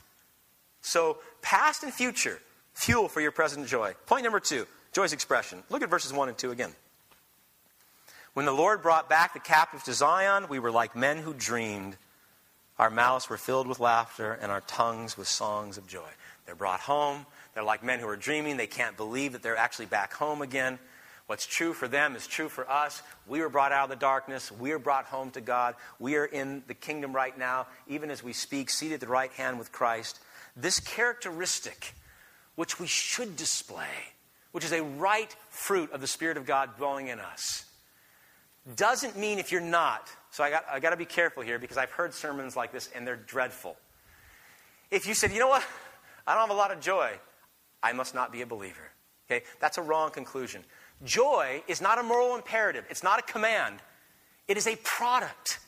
[0.82, 2.39] So, past and future,
[2.73, 3.93] fuel for your present joy.
[4.06, 5.63] Point number two joy's expression.
[5.69, 6.71] Look at verses 1 and 2 again.
[8.34, 11.97] When the Lord brought back the captives to Zion, we were like men who dreamed.
[12.80, 16.10] Our mouths were filled with laughter and our tongues with songs of joy.
[16.45, 17.25] They're brought home.
[17.54, 18.58] They're like men who are dreaming.
[18.58, 20.80] They can't believe that they're actually back home again.
[21.27, 23.01] What's true for them is true for us.
[23.27, 24.51] We were brought out of the darkness.
[24.51, 25.75] We are brought home to God.
[25.99, 29.32] We are in the kingdom right now, even as we speak, seated at the right
[29.34, 30.19] hand with Christ.
[30.58, 31.93] This characteristic,
[32.56, 33.86] which we should display,
[34.51, 37.65] which is a right fruit of the Spirit of God dwelling in us,
[38.75, 40.09] doesn't mean if you're not.
[40.29, 42.89] So I got, I got to be careful here because I've heard sermons like this
[42.95, 43.75] and they're dreadful.
[44.89, 45.63] If you said, you know what,
[46.27, 47.11] I don't have a lot of joy,
[47.81, 48.91] I must not be a believer.
[49.29, 49.45] Okay?
[49.59, 50.63] That's a wrong conclusion.
[51.03, 53.79] Joy is not a moral imperative, it's not a command,
[54.47, 55.59] it is a product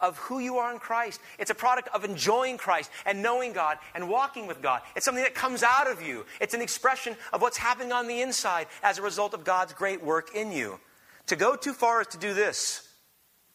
[0.00, 1.20] of who you are in Christ.
[1.38, 4.82] It's a product of enjoying Christ and knowing God and walking with God.
[4.94, 6.26] It's something that comes out of you.
[6.40, 10.02] It's an expression of what's happening on the inside as a result of God's great
[10.02, 10.78] work in you.
[11.26, 12.88] To go too far is to do this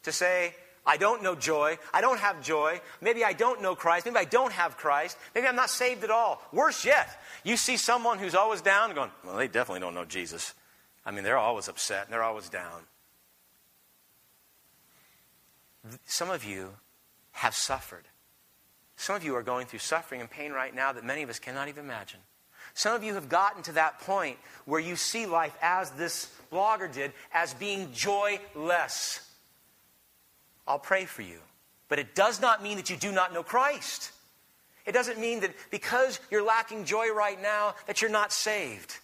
[0.04, 1.78] to say, I don't know joy.
[1.94, 2.82] I don't have joy.
[3.02, 4.06] Maybe I don't know Christ.
[4.06, 5.18] Maybe I don't have Christ.
[5.36, 6.42] Maybe I'm not saved at all.
[6.52, 10.54] Worse yet, you see someone who's always down going, well, they definitely don't know Jesus.
[11.06, 12.82] I mean, they're always upset and they're always down.
[16.06, 16.72] Some of you
[17.32, 18.06] have suffered.
[18.96, 21.40] Some of you are going through suffering and pain right now that many of us
[21.40, 22.20] cannot even imagine.
[22.74, 26.92] Some of you have gotten to that point where you see life as this blogger
[26.92, 29.28] did, as being joyless.
[30.68, 31.40] I'll pray for you.
[31.90, 34.12] But it does not mean that you do not know Christ.
[34.86, 38.98] It doesn't mean that because you're lacking joy right now that you're not saved.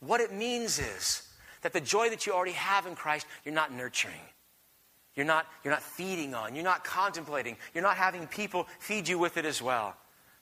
[0.00, 1.28] What it means is
[1.62, 4.14] that the joy that you already have in Christ, you're not nurturing.
[5.14, 6.54] You're not, you're not feeding on.
[6.54, 7.56] You're not contemplating.
[7.74, 9.94] You're not having people feed you with it as well.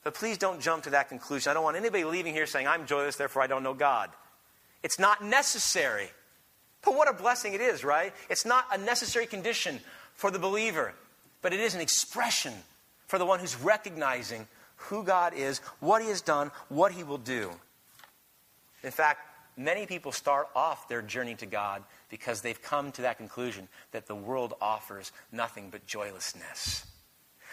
[0.05, 1.51] But please don't jump to that conclusion.
[1.51, 4.11] I don't want anybody leaving here saying, I'm joyless, therefore I don't know God.
[4.83, 6.09] It's not necessary.
[6.83, 8.15] But what a blessing it is, right?
[8.31, 9.81] It's not a necessary condition
[10.15, 10.95] for the believer,
[11.43, 12.55] but it is an expression
[13.07, 17.19] for the one who's recognizing who God is, what He has done, what He will
[17.19, 17.51] do.
[18.83, 19.21] In fact,
[19.61, 24.07] many people start off their journey to God because they've come to that conclusion that
[24.07, 26.87] the world offers nothing but joylessness.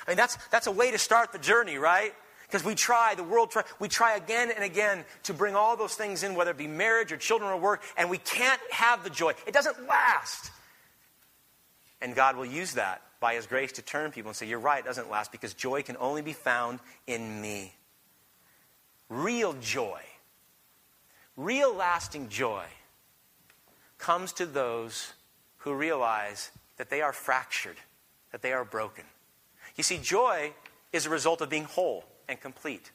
[0.05, 2.13] I mean, that's, that's a way to start the journey, right?
[2.47, 5.95] Because we try, the world try, we try again and again to bring all those
[5.95, 9.09] things in, whether it be marriage or children or work, and we can't have the
[9.09, 9.33] joy.
[9.45, 10.51] It doesn't last.
[12.01, 14.79] And God will use that by His grace to turn people and say, You're right,
[14.79, 17.73] it doesn't last because joy can only be found in me.
[19.09, 20.01] Real joy,
[21.37, 22.65] real lasting joy
[23.97, 25.13] comes to those
[25.57, 27.77] who realize that they are fractured,
[28.31, 29.05] that they are broken.
[29.75, 30.53] You see, joy
[30.91, 32.91] is a result of being whole and complete.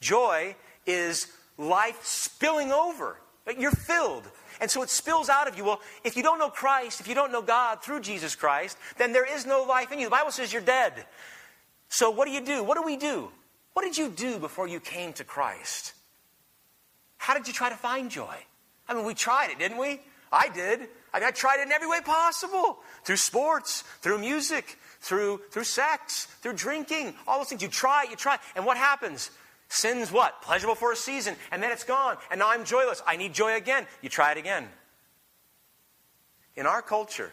[0.00, 3.18] Joy is life spilling over.
[3.58, 4.24] You're filled.
[4.60, 5.64] And so it spills out of you.
[5.64, 9.12] Well, if you don't know Christ, if you don't know God through Jesus Christ, then
[9.12, 10.06] there is no life in you.
[10.06, 10.92] The Bible says you're dead.
[11.88, 12.64] So what do you do?
[12.64, 13.30] What do we do?
[13.74, 15.92] What did you do before you came to Christ?
[17.16, 18.36] How did you try to find joy?
[18.88, 20.00] I mean, we tried it, didn't we?
[20.32, 20.80] I did.
[21.12, 25.64] I, mean, I tried it in every way possible through sports, through music, through, through
[25.64, 27.62] sex, through drinking, all those things.
[27.62, 28.38] You try, you try.
[28.54, 29.30] And what happens?
[29.68, 30.42] Sin's what?
[30.42, 32.16] Pleasurable for a season, and then it's gone.
[32.30, 33.02] And now I'm joyless.
[33.06, 33.86] I need joy again.
[34.02, 34.68] You try it again.
[36.54, 37.32] In our culture,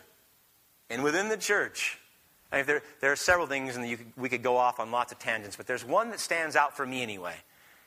[0.89, 1.97] and within the church,
[2.51, 5.19] I mean, there, there are several things, and we could go off on lots of
[5.19, 7.35] tangents, but there's one that stands out for me anyway,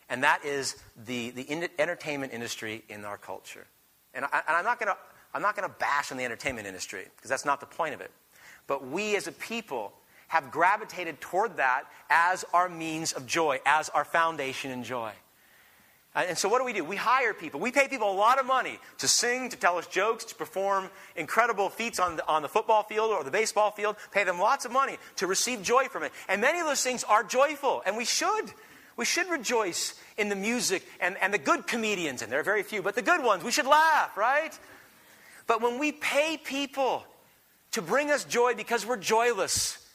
[0.09, 3.67] and that is the, the entertainment industry in our culture.
[4.15, 4.97] And, I, and I'm not going to
[5.35, 8.01] I'm not going to bash on the entertainment industry because that's not the point of
[8.01, 8.11] it.
[8.67, 9.93] But we as a people
[10.29, 15.13] have gravitated toward that as our means of joy, as our foundation in joy.
[16.15, 16.83] Uh, and so, what do we do?
[16.83, 17.61] We hire people.
[17.61, 20.89] We pay people a lot of money to sing, to tell us jokes, to perform
[21.15, 23.97] incredible feats on the, on the football field or the baseball field.
[24.13, 26.13] Pay them lots of money to receive joy from it.
[26.29, 28.51] And many of those things are joyful, and we should.
[28.97, 32.63] We should rejoice in the music and, and the good comedians, and there are very
[32.63, 34.59] few, but the good ones, we should laugh, right?
[35.47, 37.05] But when we pay people
[37.73, 39.87] to bring us joy because we're joyless,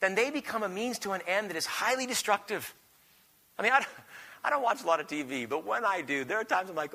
[0.00, 2.74] then they become a means to an end that is highly destructive.
[3.58, 3.88] I mean, I don't,
[4.44, 6.76] I don't watch a lot of TV, but when I do, there are times I'm
[6.76, 6.94] like,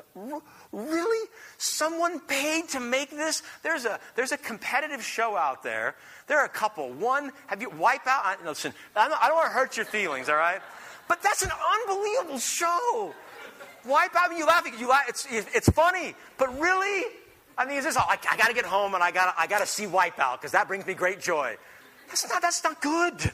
[0.72, 1.30] really?
[1.58, 3.44] Someone paid to make this?
[3.62, 5.96] There's a, there's a competitive show out there.
[6.28, 6.90] There are a couple.
[6.90, 8.00] One, have you, Wipeout?
[8.08, 10.62] I, listen, I don't, I don't want to hurt your feelings, all right?
[11.08, 13.14] But that's an unbelievable show.
[13.84, 14.74] Why, I you laughing?
[14.80, 17.12] you laugh, it's, it's funny, but really?
[17.58, 19.60] I mean, is this, I, I got to get home and I got I got
[19.60, 21.58] to see Wipeout because that brings me great joy.
[22.08, 23.32] That's not, that's not good.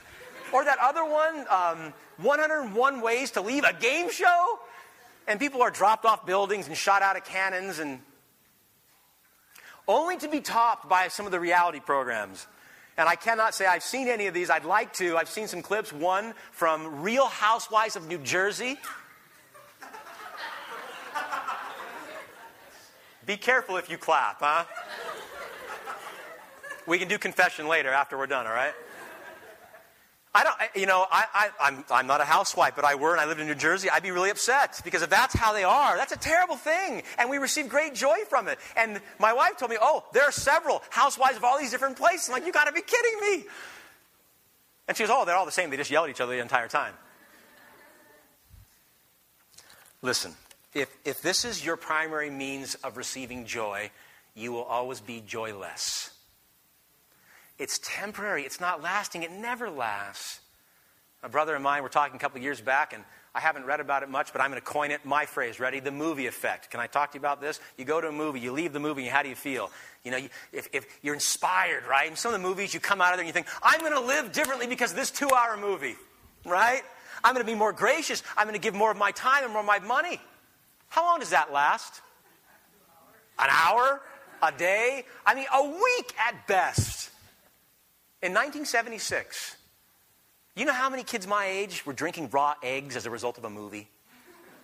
[0.52, 4.60] Or that other one, um, 101 Ways to Leave a Game Show?
[5.28, 8.00] And people are dropped off buildings and shot out of cannons and
[9.88, 12.48] only to be topped by some of the reality programs.
[13.00, 14.50] And I cannot say I've seen any of these.
[14.50, 15.16] I'd like to.
[15.16, 15.94] I've seen some clips.
[15.94, 18.78] One from Real Housewives of New Jersey.
[23.26, 24.66] Be careful if you clap, huh?
[26.86, 28.74] We can do confession later after we're done, all right?
[30.34, 33.20] I don't, you know, I, I, I'm, I'm not a housewife, but I were and
[33.20, 35.98] I lived in New Jersey, I'd be really upset because if that's how they are,
[35.98, 37.02] that's a terrible thing.
[37.18, 38.60] And we receive great joy from it.
[38.78, 42.30] And my wife told me, oh, there are several housewives of all these different places.
[42.30, 43.46] I'm like, you gotta be kidding me.
[44.88, 45.72] And she goes, oh, they're all the same.
[45.72, 46.94] They just yell at each other the entire time.
[50.04, 50.34] Listen,
[50.76, 53.90] if, if this is your primary means of receiving joy,
[54.36, 56.12] you will always be joyless.
[57.60, 60.40] It's temporary, it's not lasting, it never lasts.
[61.22, 63.04] A brother and mine were talking a couple years back, and
[63.36, 65.60] I haven't read about it much, but I'm going to coin it my phrase.
[65.60, 65.82] Ready?
[65.82, 66.72] The movie effect.
[66.72, 67.60] Can I talk to you about this?
[67.78, 69.70] You go to a movie, you leave the movie, how do you feel?
[70.06, 70.20] You know,
[70.54, 72.10] if, if you're inspired, right?
[72.10, 73.92] In some of the movies, you come out of there and you think, I'm going
[73.92, 75.98] to live differently because of this two hour movie,
[76.46, 76.82] right?
[77.24, 78.24] I'm going to be more gracious.
[78.38, 80.22] I'm going to give more of my time and more of my money.
[80.88, 82.02] How long does that last?
[83.38, 84.02] An hour?
[84.42, 85.04] A day?
[85.26, 87.10] I mean, a week at best.
[88.22, 89.56] In 1976,
[90.56, 93.46] you know how many kids my age were drinking raw eggs as a result of
[93.46, 93.88] a movie?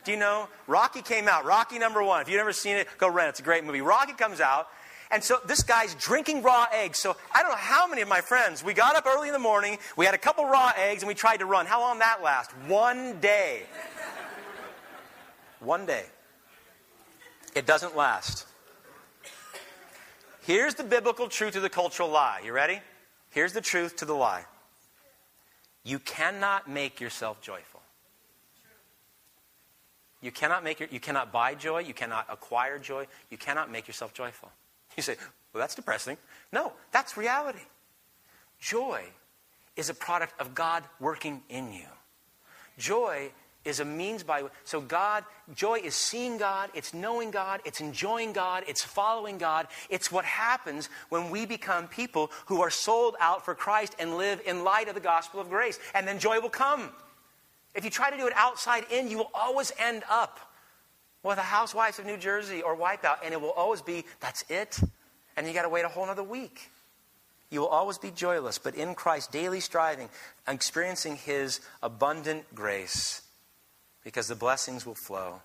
[0.04, 0.50] Do you know?
[0.68, 1.46] Rocky came out.
[1.46, 2.22] Rocky number one.
[2.22, 3.30] If you've never seen it, go rent it.
[3.30, 3.80] It's a great movie.
[3.80, 4.68] Rocky comes out,
[5.10, 7.00] and so this guy's drinking raw eggs.
[7.00, 9.40] So I don't know how many of my friends, we got up early in the
[9.40, 11.66] morning, we had a couple raw eggs, and we tried to run.
[11.66, 12.52] How long that last?
[12.68, 13.64] One day.
[15.62, 16.04] One day.
[17.56, 18.46] It doesn't last.
[20.42, 22.42] Here's the biblical truth to the cultural lie.
[22.44, 22.82] You ready?
[23.36, 24.46] Here's the truth to the lie.
[25.84, 27.82] You cannot make yourself joyful.
[30.22, 33.90] You cannot make your, you cannot buy joy, you cannot acquire joy, you cannot make
[33.90, 34.52] yourself joyful.
[34.96, 35.18] You say,
[35.52, 36.18] "Well, that's depressing."
[36.54, 37.68] No, that's reality.
[38.58, 39.04] Joy
[39.76, 41.90] is a product of God working in you.
[42.78, 43.34] Joy
[43.66, 48.32] is a means by so God joy is seeing God, it's knowing God, it's enjoying
[48.34, 49.68] God, it's following God.
[49.90, 54.42] It's what happens when we become people who are sold out for Christ and live
[54.46, 55.80] in light of the gospel of grace.
[55.94, 56.92] And then joy will come.
[57.74, 60.40] If you try to do it outside in, you will always end up
[61.24, 64.80] with a housewives of New Jersey or wipeout, and it will always be that's it.
[65.36, 66.72] And you got to wait a whole other week.
[67.50, 70.10] You will always be joyless, but in Christ, daily striving,
[70.48, 73.25] experiencing His abundant grace
[74.06, 75.42] because the blessings will flow.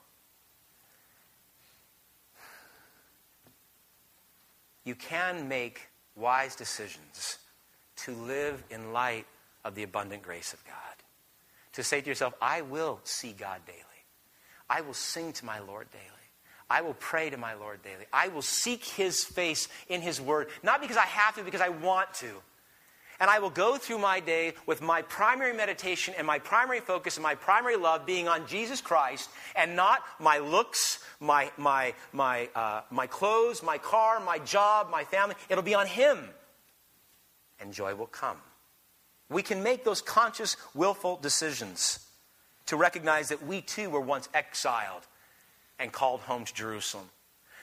[4.84, 7.38] You can make wise decisions
[7.96, 9.26] to live in light
[9.64, 10.74] of the abundant grace of God.
[11.72, 13.78] To say to yourself, I will see God daily.
[14.68, 16.04] I will sing to my Lord daily.
[16.68, 18.04] I will pray to my Lord daily.
[18.12, 21.70] I will seek his face in his word, not because I have to, because I
[21.70, 22.28] want to
[23.20, 27.16] and I will go through my day with my primary meditation and my primary focus
[27.16, 32.48] and my primary love being on Jesus Christ and not my looks, my, my, my,
[32.54, 35.34] uh, my clothes, my car, my job, my family.
[35.50, 36.18] It'll be on Him.
[37.60, 38.38] And joy will come.
[39.28, 42.00] We can make those conscious, willful decisions
[42.66, 45.06] to recognize that we too were once exiled
[45.78, 47.06] and called home to Jerusalem.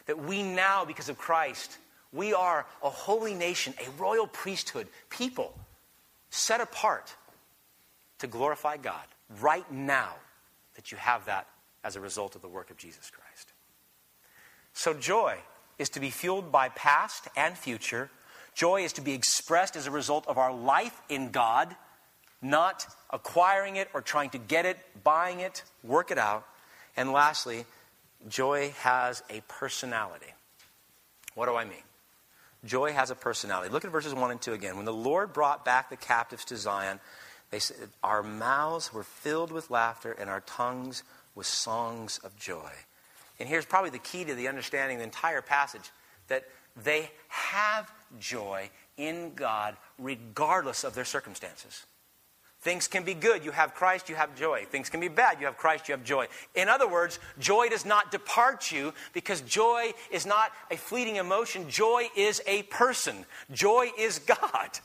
[0.06, 1.78] That we now, because of Christ,
[2.14, 5.54] we are a holy nation, a royal priesthood, people
[6.30, 7.14] set apart
[8.20, 9.04] to glorify God
[9.42, 10.14] right now
[10.76, 11.48] that you have that
[11.84, 13.54] as a result of the work of Jesus Christ.
[14.74, 15.38] So, joy
[15.80, 18.10] is to be fueled by past and future.
[18.54, 21.76] Joy is to be expressed as a result of our life in God,
[22.42, 26.46] not acquiring it or trying to get it, buying it, work it out.
[26.96, 27.66] And lastly,
[28.28, 30.34] joy has a personality.
[31.36, 31.87] What do I mean?
[32.66, 33.72] Joy has a personality.
[33.72, 34.76] Look at verses 1 and 2 again.
[34.76, 37.00] When the Lord brought back the captives to Zion,
[37.52, 41.04] they said, Our mouths were filled with laughter and our tongues
[41.36, 42.72] with songs of joy.
[43.40, 45.92] And here's probably the key to the understanding the entire passage
[46.28, 46.46] that
[46.84, 51.86] they have joy in God regardless of their circumstances.
[52.62, 54.66] Things can be good, you have Christ, you have joy.
[54.66, 56.28] Things can be bad, you have Christ, you have joy.
[56.56, 61.70] In other words, joy does not depart you because joy is not a fleeting emotion.
[61.70, 64.80] Joy is a person, joy is God.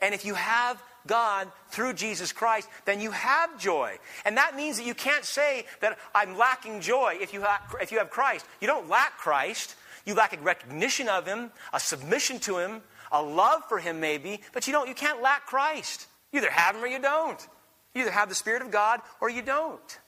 [0.00, 3.98] And if you have God through Jesus Christ, then you have joy.
[4.24, 7.90] And that means that you can't say that I'm lacking joy if you have, if
[7.90, 8.46] you have Christ.
[8.60, 9.74] You don't lack Christ.
[10.04, 12.80] You lack a recognition of Him, a submission to Him,
[13.10, 16.06] a love for Him, maybe, but you, don't, you can't lack Christ.
[16.32, 17.48] You either have Him or you don't.
[17.94, 19.98] You either have the Spirit of God or you don't.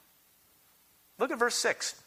[1.18, 2.00] Look at verse 6.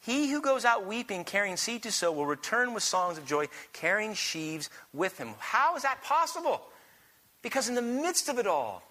[0.00, 3.48] He who goes out weeping, carrying seed to sow, will return with songs of joy,
[3.72, 5.30] carrying sheaves with him.
[5.38, 6.60] How is that possible?
[7.40, 8.82] Because in the midst of it all,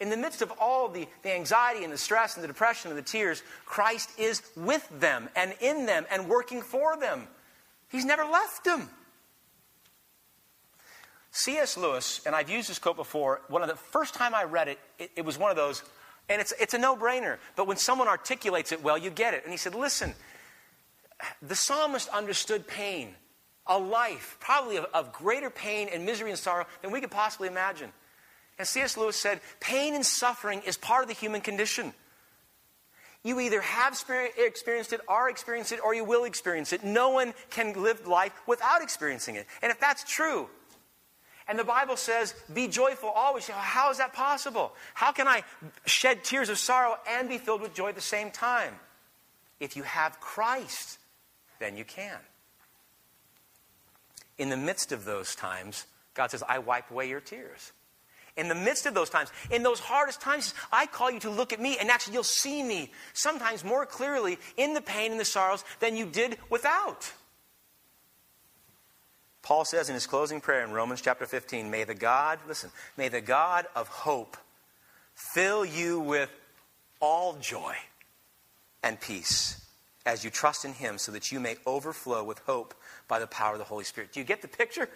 [0.00, 2.98] in the midst of all the, the anxiety and the stress and the depression and
[2.98, 7.28] the tears, Christ is with them and in them and working for them.
[7.90, 8.88] He's never left them.
[11.32, 11.78] C.S.
[11.78, 14.78] Lewis, and I've used this quote before, one of the first time I read it,
[14.98, 15.82] it, it was one of those,
[16.28, 19.42] and it's, it's a no brainer, but when someone articulates it well, you get it.
[19.42, 20.14] And he said, Listen,
[21.40, 23.14] the psalmist understood pain,
[23.66, 27.48] a life, probably of, of greater pain and misery and sorrow than we could possibly
[27.48, 27.90] imagine.
[28.58, 28.98] And C.S.
[28.98, 31.94] Lewis said, Pain and suffering is part of the human condition.
[33.24, 33.98] You either have
[34.36, 36.84] experienced it, are experiencing it, or you will experience it.
[36.84, 39.46] No one can live life without experiencing it.
[39.62, 40.48] And if that's true,
[41.48, 43.48] and the Bible says, be joyful always.
[43.48, 44.72] How is that possible?
[44.94, 45.42] How can I
[45.86, 48.74] shed tears of sorrow and be filled with joy at the same time?
[49.60, 50.98] If you have Christ,
[51.58, 52.18] then you can.
[54.38, 57.72] In the midst of those times, God says, I wipe away your tears.
[58.36, 61.52] In the midst of those times, in those hardest times, I call you to look
[61.52, 65.24] at me, and actually, you'll see me sometimes more clearly in the pain and the
[65.24, 67.12] sorrows than you did without.
[69.42, 73.08] Paul says in his closing prayer in Romans chapter 15, May the God, listen, may
[73.08, 74.36] the God of hope
[75.14, 76.30] fill you with
[77.00, 77.74] all joy
[78.82, 79.60] and peace
[80.06, 82.74] as you trust in him so that you may overflow with hope
[83.08, 84.12] by the power of the Holy Spirit.
[84.12, 84.88] Do you get the picture?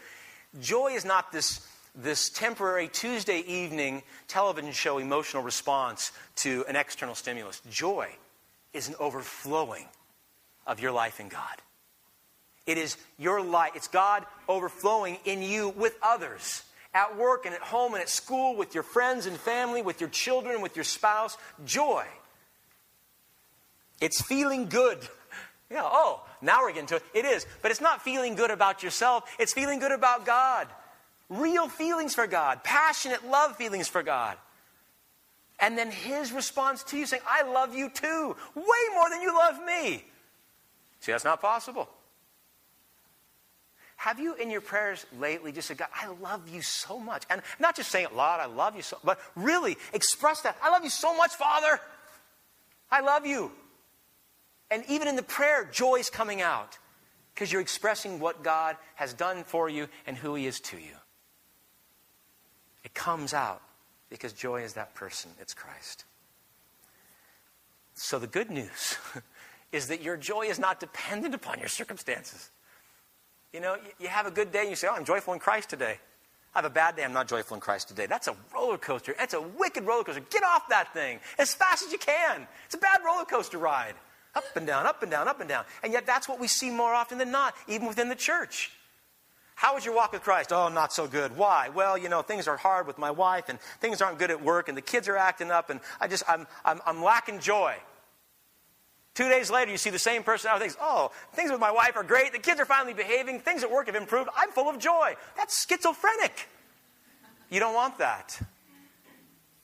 [0.61, 7.15] Joy is not this, this temporary Tuesday evening television show emotional response to an external
[7.15, 7.61] stimulus.
[7.71, 8.09] Joy
[8.73, 9.87] is an overflowing
[10.67, 11.63] of your life in God.
[12.67, 13.73] It is your light.
[13.75, 16.63] It's God overflowing in you with others.
[16.93, 20.11] At work and at home and at school, with your friends and family, with your
[20.11, 21.37] children, with your spouse.
[21.65, 22.05] Joy.
[24.01, 24.99] It's feeling good.
[25.69, 27.03] Yeah, oh, now we're getting to it.
[27.13, 27.45] It is.
[27.61, 30.69] But it's not feeling good about yourself, it's feeling good about God.
[31.29, 34.37] Real feelings for God, passionate love feelings for God.
[35.59, 39.35] And then his response to you saying, I love you too, way more than you
[39.35, 40.05] love me.
[41.01, 41.89] See, that's not possible.
[43.97, 47.25] Have you in your prayers lately just said, God, I love you so much?
[47.31, 50.57] And not just saying it, Lord, I love you so but really express that.
[50.63, 51.81] I love you so much, Father.
[52.91, 53.51] I love you.
[54.71, 56.79] And even in the prayer, joy is coming out
[57.35, 60.97] because you're expressing what God has done for you and who He is to you.
[62.85, 63.63] It comes out
[64.11, 66.05] because joy is that person, it's Christ.
[67.95, 68.97] So the good news
[69.73, 72.51] is that your joy is not dependent upon your circumstances.
[73.57, 75.71] You know, you have a good day and you say, Oh, I'm joyful in Christ
[75.71, 75.97] today.
[76.55, 78.05] I have a bad day, I'm not joyful in Christ today.
[78.05, 79.15] That's a roller coaster.
[79.19, 80.21] That's a wicked roller coaster.
[80.29, 82.47] Get off that thing as fast as you can.
[82.67, 83.95] It's a bad roller coaster ride.
[84.35, 85.65] Up and down, up and down, up and down.
[85.83, 88.73] And yet that's what we see more often than not, even within the church.
[89.55, 90.53] How is your walk with Christ?
[90.53, 91.35] Oh, not so good.
[91.35, 91.71] Why?
[91.71, 94.69] Well, you know, things are hard with my wife, and things aren't good at work,
[94.69, 97.77] and the kids are acting up, and I just, I'm, I'm, I'm lacking joy.
[99.17, 101.97] Two days later, you see the same person out thinks, oh, things with my wife
[101.97, 102.35] are great.
[102.35, 103.41] The kids are finally behaving.
[103.41, 104.29] Things at work have improved.
[104.37, 105.17] I'm full of joy.
[105.39, 106.47] That's schizophrenic.
[107.49, 108.39] You don't want that.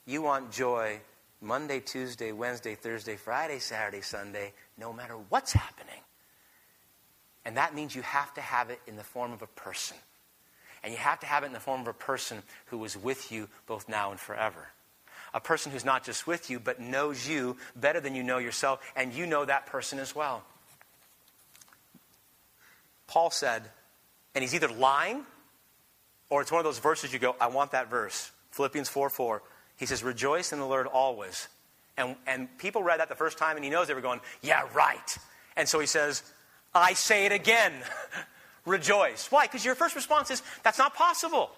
[0.06, 1.00] You want joy
[1.42, 6.00] Monday, Tuesday, Wednesday, Thursday, Friday, Saturday, Sunday, no matter what's happening.
[7.44, 9.98] And that means you have to have it in the form of a person.
[10.82, 13.30] And you have to have it in the form of a person who is with
[13.30, 14.68] you both now and forever
[15.34, 18.80] a person who's not just with you, but knows you better than you know yourself,
[18.96, 20.42] and you know that person as well.
[23.06, 23.62] Paul said,
[24.34, 25.24] and he's either lying
[26.30, 28.30] or it's one of those verses you go, I want that verse.
[28.52, 29.42] Philippians 4 4.
[29.76, 31.48] He says, Rejoice in the Lord always.
[31.98, 34.66] And, and people read that the first time, and he knows they were going, Yeah,
[34.72, 35.18] right.
[35.56, 36.22] And so he says,
[36.74, 37.72] I say it again.
[38.64, 39.30] Rejoice.
[39.30, 39.44] Why?
[39.44, 41.50] Because your first response is, That's not possible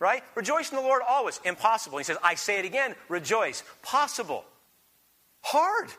[0.00, 0.24] right?
[0.34, 1.40] Rejoice in the Lord always.
[1.44, 1.98] Impossible.
[1.98, 3.62] He says, I say it again, rejoice.
[3.82, 4.44] Possible.
[5.42, 5.90] Hard.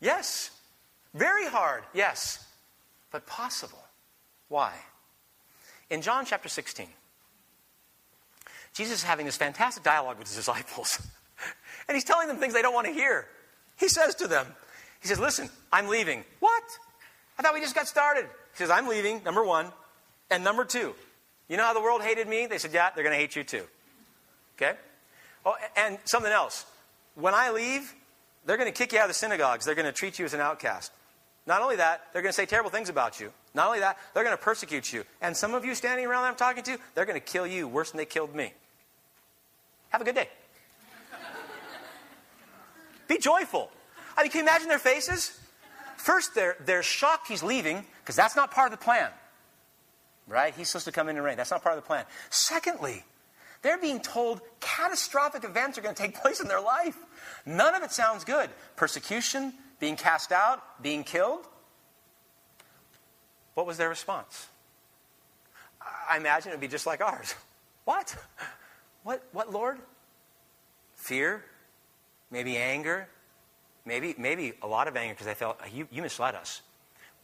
[0.00, 0.50] Yes.
[1.14, 1.84] Very hard.
[1.94, 2.44] Yes.
[3.12, 3.78] But possible.
[4.48, 4.72] Why?
[5.90, 6.88] In John chapter 16,
[8.74, 11.00] Jesus is having this fantastic dialogue with his disciples.
[11.88, 13.26] and he's telling them things they don't want to hear.
[13.78, 14.46] He says to them,
[15.00, 16.24] He says, Listen, I'm leaving.
[16.40, 16.64] What?
[17.38, 18.24] I thought we just got started.
[18.24, 19.70] He says, I'm leaving, number one.
[20.30, 20.94] And number two,
[21.48, 22.46] you know how the world hated me?
[22.46, 23.64] They said, Yeah, they're going to hate you too.
[24.56, 24.76] Okay?
[25.44, 26.66] Oh, and something else.
[27.14, 27.94] When I leave,
[28.44, 29.64] they're going to kick you out of the synagogues.
[29.64, 30.92] They're going to treat you as an outcast.
[31.46, 33.32] Not only that, they're going to say terrible things about you.
[33.54, 35.04] Not only that, they're going to persecute you.
[35.22, 37.68] And some of you standing around that I'm talking to, they're going to kill you
[37.68, 38.52] worse than they killed me.
[39.90, 40.28] Have a good day.
[43.08, 43.70] Be joyful.
[44.16, 45.38] I mean, can you imagine their faces?
[45.96, 49.10] First, they're, they're shocked he's leaving because that's not part of the plan.
[50.28, 50.54] Right?
[50.54, 51.36] He's supposed to come in and reign.
[51.36, 52.04] That's not part of the plan.
[52.30, 53.04] Secondly,
[53.62, 56.96] they're being told catastrophic events are going to take place in their life.
[57.44, 58.50] None of it sounds good.
[58.76, 61.46] Persecution, being cast out, being killed.
[63.54, 64.48] What was their response?
[66.08, 67.34] I imagine it would be just like ours.
[67.84, 68.16] What?
[69.04, 69.78] What, what, Lord?
[70.96, 71.44] Fear?
[72.32, 73.06] Maybe anger?
[73.84, 76.62] Maybe, maybe a lot of anger because they felt you, you misled us.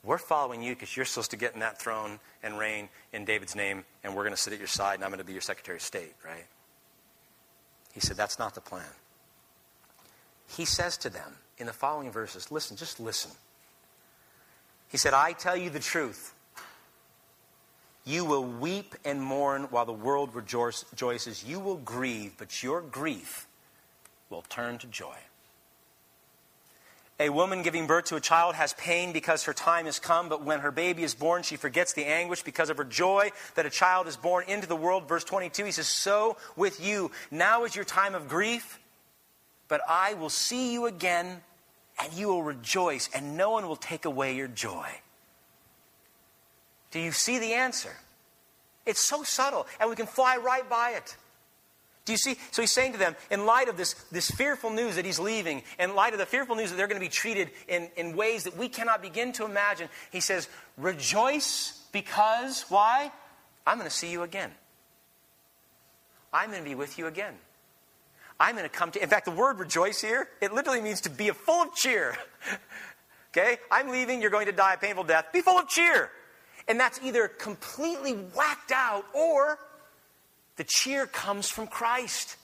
[0.04, 3.54] We're following you because you're supposed to get in that throne and reign in David's
[3.54, 5.40] name, and we're going to sit at your side, and I'm going to be your
[5.42, 6.46] Secretary of State, right?
[7.92, 8.84] He said, That's not the plan.
[10.48, 13.30] He says to them in the following verses, Listen, just listen.
[14.88, 16.34] He said, I tell you the truth.
[18.04, 21.44] You will weep and mourn while the world rejoices.
[21.44, 23.46] You will grieve, but your grief
[24.28, 25.16] will turn to joy.
[27.20, 30.44] A woman giving birth to a child has pain because her time has come, but
[30.44, 33.70] when her baby is born, she forgets the anguish because of her joy that a
[33.70, 35.08] child is born into the world.
[35.08, 38.80] Verse 22, he says, So with you, now is your time of grief,
[39.68, 41.42] but I will see you again,
[42.00, 44.88] and you will rejoice, and no one will take away your joy.
[46.90, 47.94] Do you see the answer?
[48.84, 51.16] It's so subtle, and we can fly right by it.
[52.04, 52.36] Do you see?
[52.50, 55.62] So he's saying to them, in light of this, this fearful news that he's leaving,
[55.78, 58.44] in light of the fearful news that they're going to be treated in, in ways
[58.44, 63.12] that we cannot begin to imagine, he says, Rejoice because, why?
[63.66, 64.50] I'm going to see you again.
[66.32, 67.34] I'm going to be with you again.
[68.40, 71.10] I'm going to come to, in fact, the word rejoice here, it literally means to
[71.10, 72.16] be full of cheer.
[73.30, 73.58] okay?
[73.70, 75.26] I'm leaving, you're going to die a painful death.
[75.32, 76.10] Be full of cheer.
[76.66, 79.58] And that's either completely whacked out or
[80.56, 82.36] the cheer comes from Christ.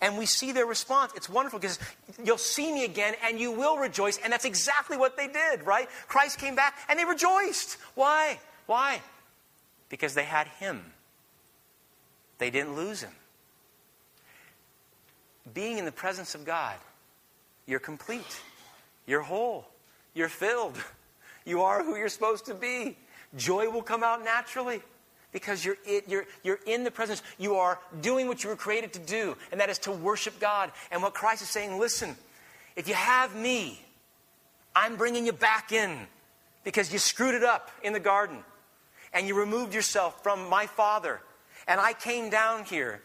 [0.00, 1.12] And we see their response.
[1.14, 1.78] It's wonderful because
[2.24, 4.18] you'll see me again and you will rejoice.
[4.18, 5.88] And that's exactly what they did, right?
[6.08, 7.76] Christ came back and they rejoiced.
[7.94, 8.40] Why?
[8.66, 9.00] Why?
[9.88, 10.82] Because they had Him,
[12.38, 13.12] they didn't lose Him.
[15.54, 16.76] Being in the presence of God,
[17.66, 18.40] you're complete,
[19.06, 19.66] you're whole,
[20.14, 20.76] you're filled,
[21.44, 22.96] you are who you're supposed to be.
[23.36, 24.82] Joy will come out naturally
[25.32, 27.22] because you're, it, you're, you're in the presence.
[27.38, 30.70] You are doing what you were created to do, and that is to worship God.
[30.90, 32.16] And what Christ is saying listen,
[32.76, 33.80] if you have me,
[34.74, 35.98] I'm bringing you back in
[36.64, 38.38] because you screwed it up in the garden
[39.12, 41.20] and you removed yourself from my Father.
[41.68, 43.02] And I came down here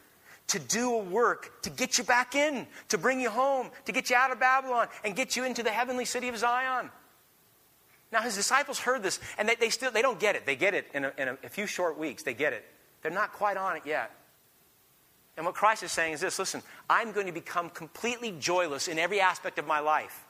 [0.48, 4.10] to do a work to get you back in, to bring you home, to get
[4.10, 6.90] you out of Babylon and get you into the heavenly city of Zion.
[8.12, 10.46] Now, his disciples heard this, and they, they still they don't get it.
[10.46, 12.24] They get it in, a, in a, a few short weeks.
[12.24, 12.66] They get it.
[13.02, 14.12] They're not quite on it yet.
[15.36, 18.98] And what Christ is saying is this listen, I'm going to become completely joyless in
[18.98, 20.26] every aspect of my life.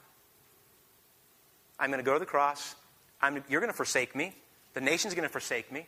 [1.79, 2.75] I'm going to go to the cross.
[3.21, 4.35] I'm, you're going to forsake me.
[4.73, 5.85] The nation's going to forsake me.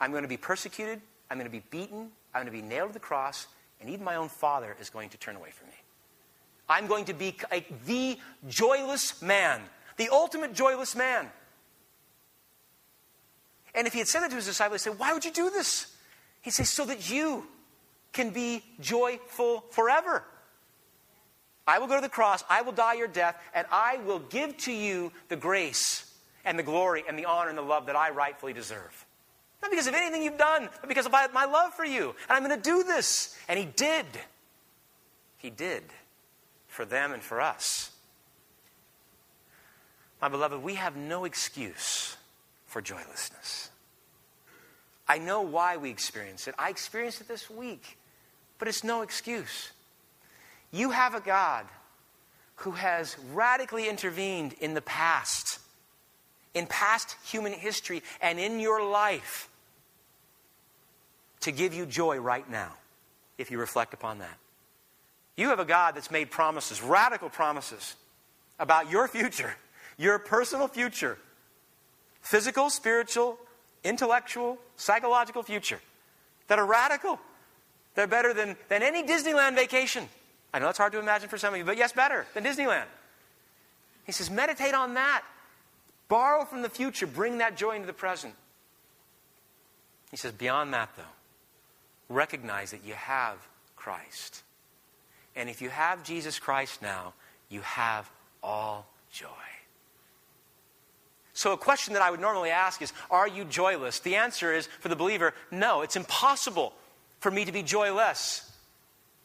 [0.00, 1.00] I'm going to be persecuted.
[1.30, 2.10] I'm going to be beaten.
[2.34, 3.46] I'm going to be nailed to the cross.
[3.80, 5.74] And even my own father is going to turn away from me.
[6.68, 8.18] I'm going to be a, the
[8.48, 9.60] joyless man
[10.02, 11.28] the ultimate joyless man.
[13.74, 15.48] And if he had said that to his disciples, he'd say, Why would you do
[15.48, 15.94] this?
[16.42, 17.46] He'd say, So that you
[18.12, 20.24] can be joyful forever.
[21.66, 24.56] I will go to the cross, I will die your death, and I will give
[24.58, 26.12] to you the grace
[26.44, 29.06] and the glory and the honor and the love that I rightfully deserve.
[29.62, 32.16] Not because of anything you've done, but because of my love for you.
[32.28, 33.36] And I'm going to do this.
[33.48, 34.06] And he did.
[35.38, 35.84] He did
[36.66, 37.91] for them and for us.
[40.22, 42.16] My beloved, we have no excuse
[42.66, 43.70] for joylessness.
[45.08, 46.54] I know why we experience it.
[46.56, 47.98] I experienced it this week,
[48.60, 49.72] but it's no excuse.
[50.70, 51.66] You have a God
[52.54, 55.58] who has radically intervened in the past,
[56.54, 59.48] in past human history, and in your life
[61.40, 62.72] to give you joy right now,
[63.38, 64.38] if you reflect upon that.
[65.36, 67.96] You have a God that's made promises, radical promises,
[68.60, 69.56] about your future
[70.02, 71.16] your personal future
[72.20, 73.38] physical, spiritual,
[73.84, 75.80] intellectual, psychological future
[76.48, 77.18] that are radical.
[77.94, 80.08] They're better than, than any Disneyland vacation.
[80.54, 82.84] I know that's hard to imagine for some of you, but yes, better than Disneyland.
[84.04, 85.24] He says, meditate on that.
[86.08, 88.34] Borrow from the future, bring that joy into the present.
[90.10, 91.02] He says, beyond that, though,
[92.08, 93.36] recognize that you have
[93.76, 94.42] Christ.
[95.34, 97.14] And if you have Jesus Christ now,
[97.48, 98.10] you have
[98.42, 99.28] all joy.
[101.34, 104.00] So, a question that I would normally ask is Are you joyless?
[104.00, 106.72] The answer is for the believer, no, it's impossible
[107.20, 108.50] for me to be joyless.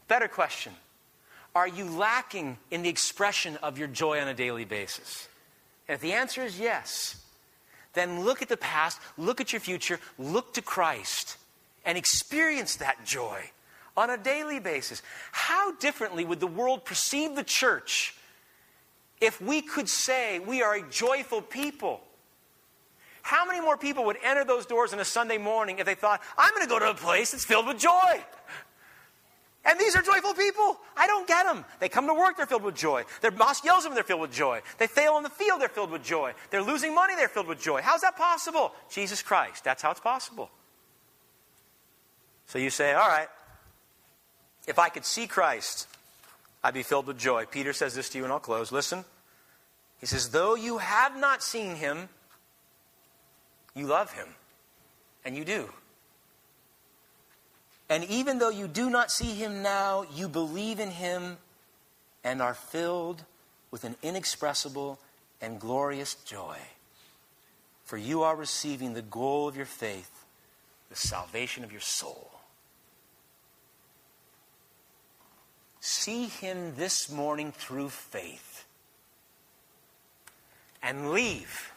[0.07, 0.73] Better question
[1.53, 5.27] Are you lacking in the expression of your joy on a daily basis?
[5.87, 7.21] And if the answer is yes,
[7.93, 11.37] then look at the past, look at your future, look to Christ,
[11.85, 13.51] and experience that joy
[13.95, 15.01] on a daily basis.
[15.31, 18.15] How differently would the world perceive the church
[19.21, 22.01] if we could say we are a joyful people?
[23.21, 26.21] How many more people would enter those doors on a Sunday morning if they thought,
[26.37, 28.23] I'm going to go to a place that's filled with joy?
[29.65, 30.77] And these are joyful people.
[30.95, 31.65] I don't get them.
[31.81, 33.03] They come to work, they're filled with joy.
[33.19, 34.61] Their boss yells at them, they're filled with joy.
[34.77, 36.33] They fail on the field, they're filled with joy.
[36.51, 37.81] They're losing money, they're filled with joy.
[37.81, 38.71] How's that possible?
[38.89, 39.65] Jesus Christ.
[39.65, 40.49] That's how it's possible.
[42.45, 43.27] So you say, all right,
[44.67, 45.87] if I could see Christ,
[46.63, 47.45] I'd be filled with joy.
[47.45, 48.71] Peter says this to you, and I'll close.
[48.71, 49.05] Listen.
[49.99, 52.09] He says, Though you have not seen him,
[53.75, 54.27] you love him.
[55.25, 55.69] And you do.
[57.89, 61.37] And even though you do not see him now, you believe in him
[62.23, 63.23] and are filled
[63.71, 64.99] with an inexpressible
[65.41, 66.57] and glorious joy.
[67.85, 70.25] For you are receiving the goal of your faith,
[70.89, 72.31] the salvation of your soul.
[75.89, 78.65] See him this morning through faith
[80.83, 81.71] and leave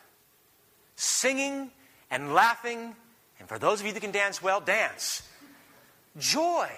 [0.96, 1.70] singing
[2.10, 2.96] and laughing.
[3.38, 5.22] And for those of you that can dance well, dance.
[6.18, 6.68] Joy.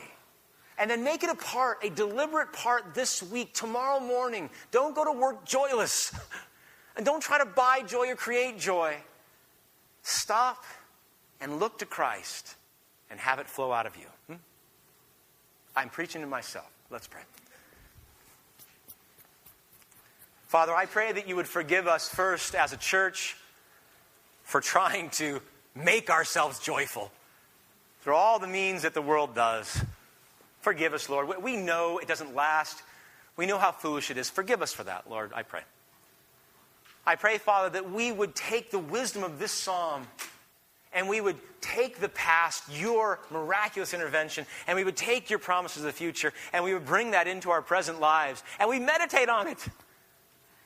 [0.76, 4.50] And then make it a part, a deliberate part this week, tomorrow morning.
[4.70, 6.14] Don't go to work joyless.
[6.94, 8.98] And don't try to buy joy or create joy.
[10.02, 10.62] Stop
[11.40, 12.56] and look to Christ
[13.08, 14.04] and have it flow out of you.
[14.26, 14.34] Hmm?
[15.74, 16.70] I'm preaching to myself.
[16.92, 17.22] Let's pray.
[20.48, 23.34] Father, I pray that you would forgive us first as a church
[24.42, 25.40] for trying to
[25.74, 27.10] make ourselves joyful
[28.02, 29.82] through all the means that the world does.
[30.60, 31.42] Forgive us, Lord.
[31.42, 32.82] We know it doesn't last.
[33.38, 34.28] We know how foolish it is.
[34.28, 35.62] Forgive us for that, Lord, I pray.
[37.06, 40.06] I pray, Father, that we would take the wisdom of this psalm
[40.94, 45.78] and we would take the past, your miraculous intervention, and we would take your promises
[45.78, 49.28] of the future, and we would bring that into our present lives, and we meditate
[49.28, 49.58] on it.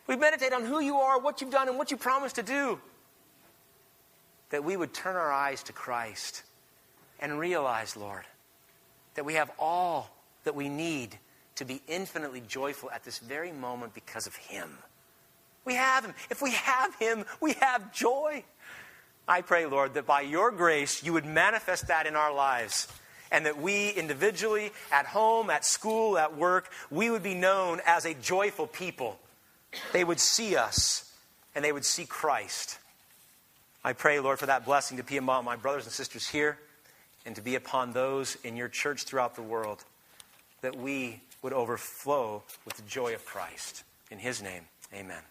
[0.06, 2.80] We meditate on who you are, what you've done, and what you promised to do.
[4.50, 6.42] That we would turn our eyes to Christ
[7.18, 8.24] and realize, Lord,
[9.14, 10.10] that we have all
[10.44, 11.18] that we need
[11.56, 14.70] to be infinitely joyful at this very moment because of Him.
[15.64, 16.14] We have Him.
[16.30, 18.44] If we have Him, we have joy.
[19.28, 22.88] I pray, Lord, that by your grace, you would manifest that in our lives.
[23.32, 28.04] And that we individually, at home, at school, at work, we would be known as
[28.04, 29.18] a joyful people.
[29.92, 31.12] They would see us
[31.54, 32.78] and they would see Christ.
[33.82, 36.58] I pray, Lord, for that blessing to be among my brothers and sisters here
[37.24, 39.84] and to be upon those in your church throughout the world,
[40.60, 43.82] that we would overflow with the joy of Christ.
[44.10, 44.62] In his name,
[44.94, 45.22] amen.